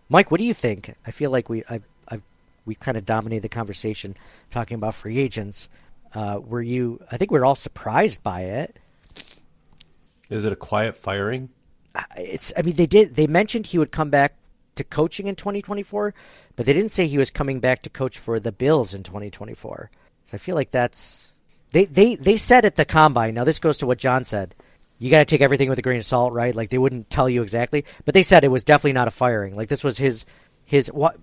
[0.09, 0.95] Mike, what do you think?
[1.07, 1.81] I feel like we I, I
[2.65, 4.17] we kind of dominated the conversation
[4.51, 5.69] talking about free agents.
[6.15, 7.01] Uh, were you?
[7.11, 8.79] I think we are all surprised by it.
[10.31, 11.51] Is it a quiet firing?
[12.17, 12.53] It's.
[12.57, 13.15] I mean, they did.
[13.15, 14.37] They mentioned he would come back
[14.77, 16.15] to coaching in 2024,
[16.57, 19.91] but they didn't say he was coming back to coach for the Bills in 2024.
[20.25, 21.35] So I feel like that's
[21.73, 23.35] they they they said at the combine.
[23.35, 24.55] Now this goes to what John said.
[24.99, 26.55] You got to take everything with a grain of salt, right?
[26.55, 29.55] Like they wouldn't tell you exactly, but they said it was definitely not a firing.
[29.55, 30.25] Like this was his
[30.65, 31.17] his what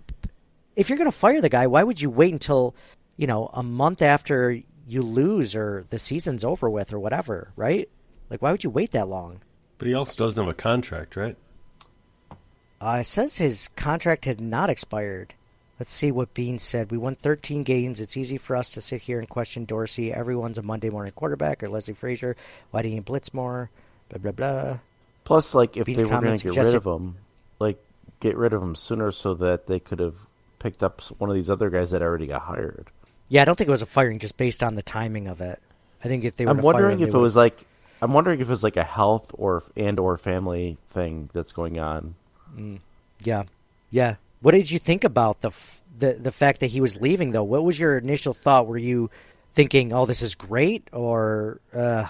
[0.76, 2.76] if you're going to fire the guy, why would you wait until,
[3.18, 7.90] you know, a month after you lose or the season's over with or whatever, right?
[8.30, 9.42] Like why would you wait that long?
[9.78, 11.36] But he also doesn't have a contract, right?
[12.80, 15.34] Uh, it says his contract had not expired.
[15.80, 16.92] Let's see what Beane said.
[16.92, 18.02] We won 13 games.
[18.02, 20.14] It's easy for us to sit here and question Dorsey.
[20.14, 22.36] Everyone's a Monday morning quarterback or Leslie Frazier.
[22.70, 23.70] Why didn't you blitz more?
[24.10, 24.78] Blah blah blah.
[25.24, 27.16] Plus, like if Beane's they were going to get rid of him,
[27.60, 27.78] like
[28.20, 30.16] get rid of him sooner so that they could have
[30.62, 32.88] picked up one of these other guys that already got hired.
[33.30, 35.60] Yeah, I don't think it was a firing just based on the timing of it.
[36.04, 37.58] I think if they were I'm wondering him, if it was like
[38.02, 41.80] I'm wondering if it was like a health or and or family thing that's going
[41.80, 42.16] on.
[43.24, 43.44] Yeah,
[43.92, 44.16] yeah.
[44.42, 47.44] What did you think about the f- the the fact that he was leaving though?
[47.44, 48.68] What was your initial thought?
[48.68, 49.10] Were you
[49.54, 52.08] thinking, "Oh, this is great," or uh,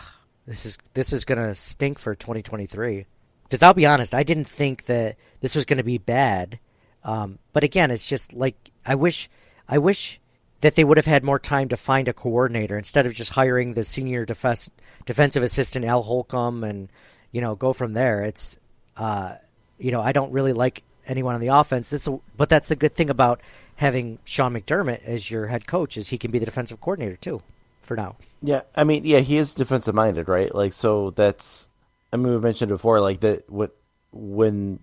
[0.48, 3.06] "This is this is gonna stink for 2023"?
[3.44, 6.58] Because I'll be honest, I didn't think that this was gonna be bad.
[7.04, 9.30] Um, but again, it's just like I wish
[9.68, 10.20] I wish
[10.62, 13.74] that they would have had more time to find a coordinator instead of just hiring
[13.74, 16.90] the senior defensive assistant Al Holcomb and
[17.32, 18.24] you know go from there.
[18.24, 18.58] It's
[18.98, 19.36] uh,
[19.80, 21.90] you know I don't really like anyone on the offense.
[21.90, 23.42] This, but that's the good thing about
[23.78, 27.42] having Sean McDermott as your head coach is he can be the defensive coordinator too,
[27.82, 28.16] for now.
[28.42, 30.54] Yeah, I mean, yeah, he is defensive minded, right?
[30.54, 31.68] Like, so that's.
[32.14, 33.50] I mean, we mentioned before, like that.
[33.50, 33.72] What
[34.12, 34.80] when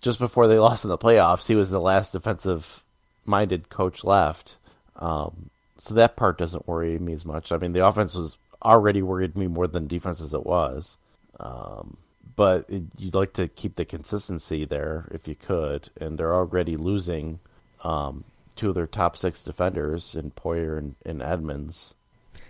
[0.00, 2.82] just before they lost in the playoffs, he was the last defensive
[3.24, 4.56] minded coach left.
[4.96, 7.52] Um, so that part doesn't worry me as much.
[7.52, 10.96] I mean, the offense was already worried me more than defense as it was.
[11.38, 11.98] Um,
[12.34, 16.76] but it, you'd like to keep the consistency there if you could, and they're already
[16.76, 17.40] losing
[17.84, 18.24] um,
[18.56, 21.94] two of their top six defenders in Poyer and, and Edmunds.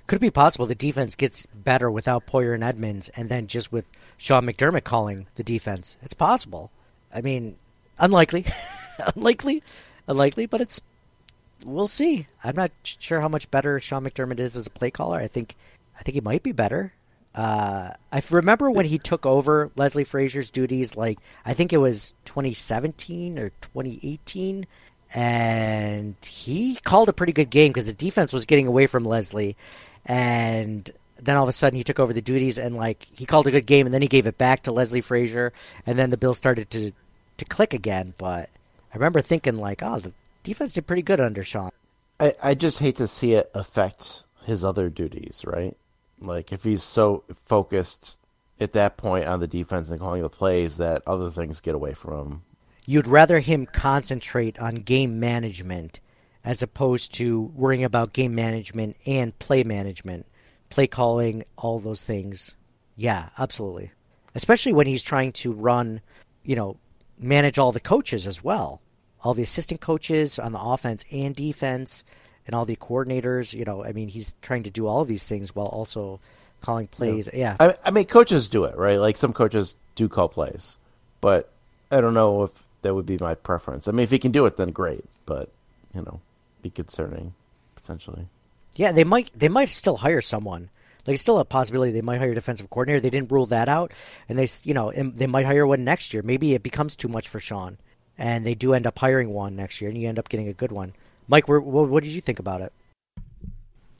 [0.07, 3.73] Could it be possible the defense gets better without Poyer and Edmunds, and then just
[3.73, 3.87] with
[4.17, 5.97] Sean McDermott calling the defense?
[6.03, 6.71] It's possible.
[7.15, 7.57] I mean,
[7.99, 8.45] unlikely,
[9.17, 9.63] unlikely,
[10.07, 10.81] unlikely, but it's.
[11.65, 12.27] We'll see.
[12.45, 15.19] I'm not sure how much better Sean McDermott is as a play caller.
[15.19, 15.57] I think,
[15.99, 16.93] I think he might be better.
[17.37, 20.97] Uh, I remember when he took over Leslie Frazier's duties.
[20.97, 24.67] Like I think it was 2017 or 2018,
[25.15, 29.55] and he called a pretty good game because the defense was getting away from Leslie,
[30.07, 33.47] and then all of a sudden he took over the duties and like he called
[33.47, 35.53] a good game, and then he gave it back to Leslie Frazier,
[35.87, 36.93] and then the Bills started to
[37.39, 38.15] to click again.
[38.19, 38.49] But
[38.93, 40.13] I remember thinking like, oh, the
[40.43, 41.71] defense did pretty good under Sean.
[42.19, 45.77] I, I just hate to see it affect his other duties, right?
[46.21, 48.19] Like if he's so focused
[48.59, 51.93] at that point on the defense and calling the plays that other things get away
[51.93, 52.43] from him.
[52.87, 56.01] You'd rather him concentrate on game management
[56.45, 60.25] as opposed to worrying about game management and play management,
[60.71, 62.55] play calling, all those things.
[62.97, 63.93] Yeah, absolutely.
[64.35, 66.01] Especially when he's trying to run,
[66.45, 66.77] you know,
[67.19, 68.81] manage all the coaches as well.
[69.23, 72.05] All the assistant coaches on the offense and defense
[72.47, 75.29] and all the coordinators, you know, I mean, he's trying to do all of these
[75.29, 76.21] things while also
[76.61, 77.29] calling plays.
[77.33, 77.57] Yeah.
[77.59, 78.99] I, I mean, coaches do it, right?
[78.99, 80.77] Like some coaches do call plays,
[81.21, 81.51] but
[81.91, 82.51] I don't know if
[82.83, 83.89] that would be my preference.
[83.89, 85.51] I mean, if he can do it, then great, but
[85.95, 86.21] you know,
[86.63, 87.33] be concerning
[87.75, 88.27] potentially.
[88.77, 90.71] Yeah, they might they might still hire someone.
[91.07, 93.01] Like it's still a possibility they might hire a defensive coordinator.
[93.01, 93.93] They didn't rule that out,
[94.29, 96.23] and they you know they might hire one next year.
[96.23, 97.79] Maybe it becomes too much for Sean,
[98.19, 100.53] and they do end up hiring one next year, and you end up getting a
[100.53, 100.95] good one.
[101.29, 102.73] Mike, what, what did you think about it?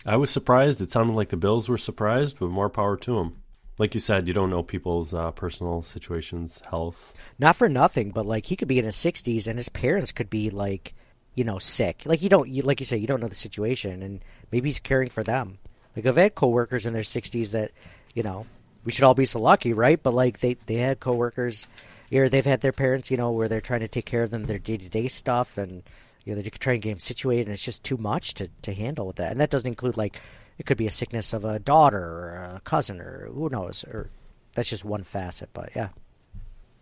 [0.05, 0.81] I was surprised.
[0.81, 3.43] It sounded like the Bills were surprised, but more power to them.
[3.79, 7.13] Like you said, you don't know people's uh, personal situations, health.
[7.39, 10.31] Not for nothing, but like he could be in his sixties, and his parents could
[10.31, 10.95] be like,
[11.37, 12.03] you know, sick.
[12.05, 14.81] Like you don't, you, like you say, you don't know the situation, and maybe he's
[14.81, 15.59] caring for them.
[15.95, 17.71] Like I've had coworkers in their sixties that,
[18.15, 18.47] you know,
[18.85, 20.03] we should all be so lucky, right?
[20.03, 21.69] But like they they had coworkers,
[22.13, 24.47] or they've had their parents, you know, where they're trying to take care of them,
[24.47, 25.83] their day to day stuff, and
[26.25, 28.75] you know they're trying to get them situated, and it's just too much to to
[28.75, 29.31] handle with that.
[29.31, 30.21] And that doesn't include like
[30.59, 34.09] it could be a sickness of a daughter or a cousin or who knows, or
[34.55, 35.51] that's just one facet.
[35.53, 35.89] But yeah,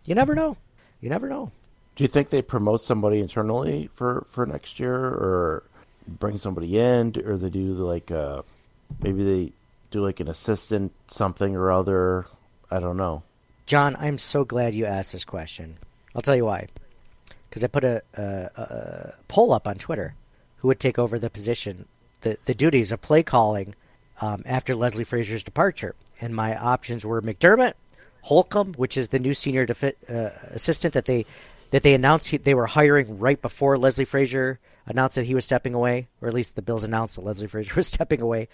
[0.05, 0.55] you never know.
[1.01, 1.51] You never know.
[1.95, 5.63] Do you think they promote somebody internally for for next year, or
[6.07, 8.41] bring somebody in, or they do like uh
[9.01, 9.53] maybe they
[9.91, 12.25] do like an assistant something or other?
[12.69, 13.23] I don't know.
[13.65, 15.77] John, I'm so glad you asked this question.
[16.15, 16.67] I'll tell you why.
[17.49, 20.13] Because I put a, a, a poll up on Twitter.
[20.57, 21.85] Who would take over the position,
[22.21, 23.75] the, the duties of play calling
[24.19, 25.95] um, after Leslie Frazier's departure?
[26.19, 27.73] And my options were McDermott,
[28.23, 31.25] Holcomb, which is the new senior defi- uh, assistant that they
[31.75, 35.43] that they announced he, they were hiring right before Leslie Frazier announced that he was
[35.43, 38.47] stepping away, or at least the Bills announced that Leslie Frazier was stepping away.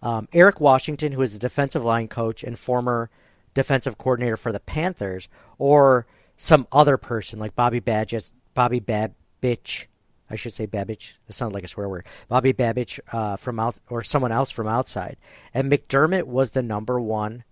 [0.00, 3.10] Um, Eric Washington, who is the defensive line coach and former
[3.52, 6.06] defensive coordinator for the Panthers, or
[6.36, 9.12] some other person like Bobby Badgett, Bobby Bab,
[9.42, 9.86] Babich.
[10.30, 11.14] I should say Babich.
[11.26, 12.06] That sounded like a swear word.
[12.28, 15.16] Bobby Babich uh, from out or someone else from outside.
[15.52, 17.42] And McDermott was the number one.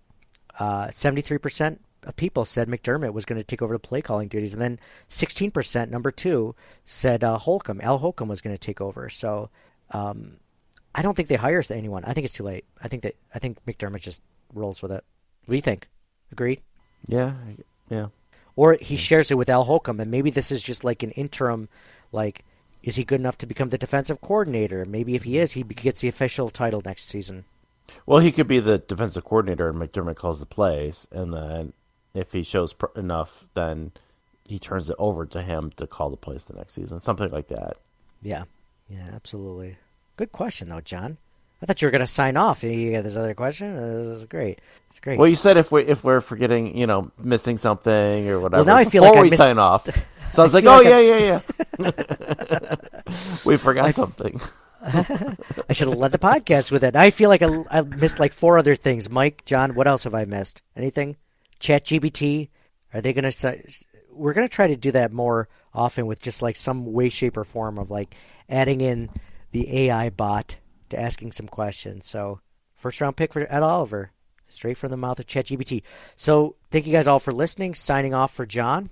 [0.57, 4.29] Uh, seventy-three percent of people said McDermott was going to take over the play calling
[4.29, 6.55] duties, and then sixteen percent, number two,
[6.85, 7.81] said uh, Holcomb.
[7.81, 9.09] Al Holcomb was going to take over.
[9.09, 9.49] So
[9.91, 10.37] um,
[10.95, 12.05] I don't think they hire anyone.
[12.05, 12.65] I think it's too late.
[12.81, 14.21] I think that I think McDermott just
[14.53, 15.03] rolls with it.
[15.45, 15.87] What do you think?
[16.31, 16.61] Agreed?
[17.07, 17.33] Yeah,
[17.89, 18.07] yeah.
[18.55, 21.69] Or he shares it with Al Holcomb, and maybe this is just like an interim,
[22.11, 22.43] like,
[22.81, 24.83] is he good enough to become the defensive coordinator?
[24.83, 27.45] Maybe if he is, he gets the official title next season.
[28.05, 31.73] Well, he could be the defensive coordinator, and McDermott calls the plays, and then
[32.13, 33.91] if he shows pr- enough, then
[34.47, 37.47] he turns it over to him to call the plays the next season, something like
[37.49, 37.73] that.
[38.21, 38.43] Yeah,
[38.89, 39.77] yeah, absolutely.
[40.15, 41.17] Good question, though, John.
[41.61, 42.63] I thought you were going to sign off.
[42.63, 43.75] You got this other question.
[43.75, 44.59] Uh, this is great.
[44.91, 45.17] It's great.
[45.17, 48.63] Well, you said if we if we're forgetting, you know, missing something or whatever.
[48.63, 49.87] Well, now I feel before like I we missed- sign off.
[50.29, 51.41] So I was I like, oh like yeah, yeah,
[51.79, 52.75] yeah.
[53.45, 54.41] we forgot something.
[54.83, 56.97] I should have led the podcast with it.
[56.97, 59.09] I feel like I, I missed like four other things.
[59.09, 60.61] Mike, John, what else have I missed?
[60.75, 61.15] Anything?
[61.59, 62.49] ChatGPT?
[62.93, 63.57] Are they going to?
[64.11, 67.37] We're going to try to do that more often with just like some way, shape,
[67.37, 68.15] or form of like
[68.49, 69.09] adding in
[69.51, 72.05] the AI bot to asking some questions.
[72.05, 72.39] So
[72.75, 74.11] first round pick for Ed Oliver,
[74.47, 75.83] straight from the mouth of ChatGPT.
[76.15, 77.75] So thank you guys all for listening.
[77.75, 78.89] Signing off for John.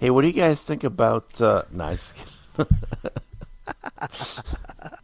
[0.00, 1.40] Hey, what do you guys think about?
[1.40, 2.34] Uh, no, I'm just kidding.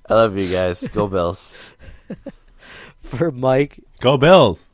[0.08, 0.88] I love you guys.
[0.88, 1.72] Go Bills.
[3.00, 4.64] For Mike Go Bills.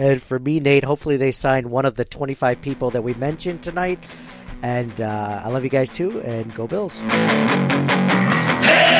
[0.00, 0.82] And for me, Nate.
[0.82, 4.02] Hopefully they sign one of the 25 people that we mentioned tonight.
[4.62, 6.22] And uh, I love you guys too.
[6.22, 7.02] And go Bills.
[7.02, 8.99] Let's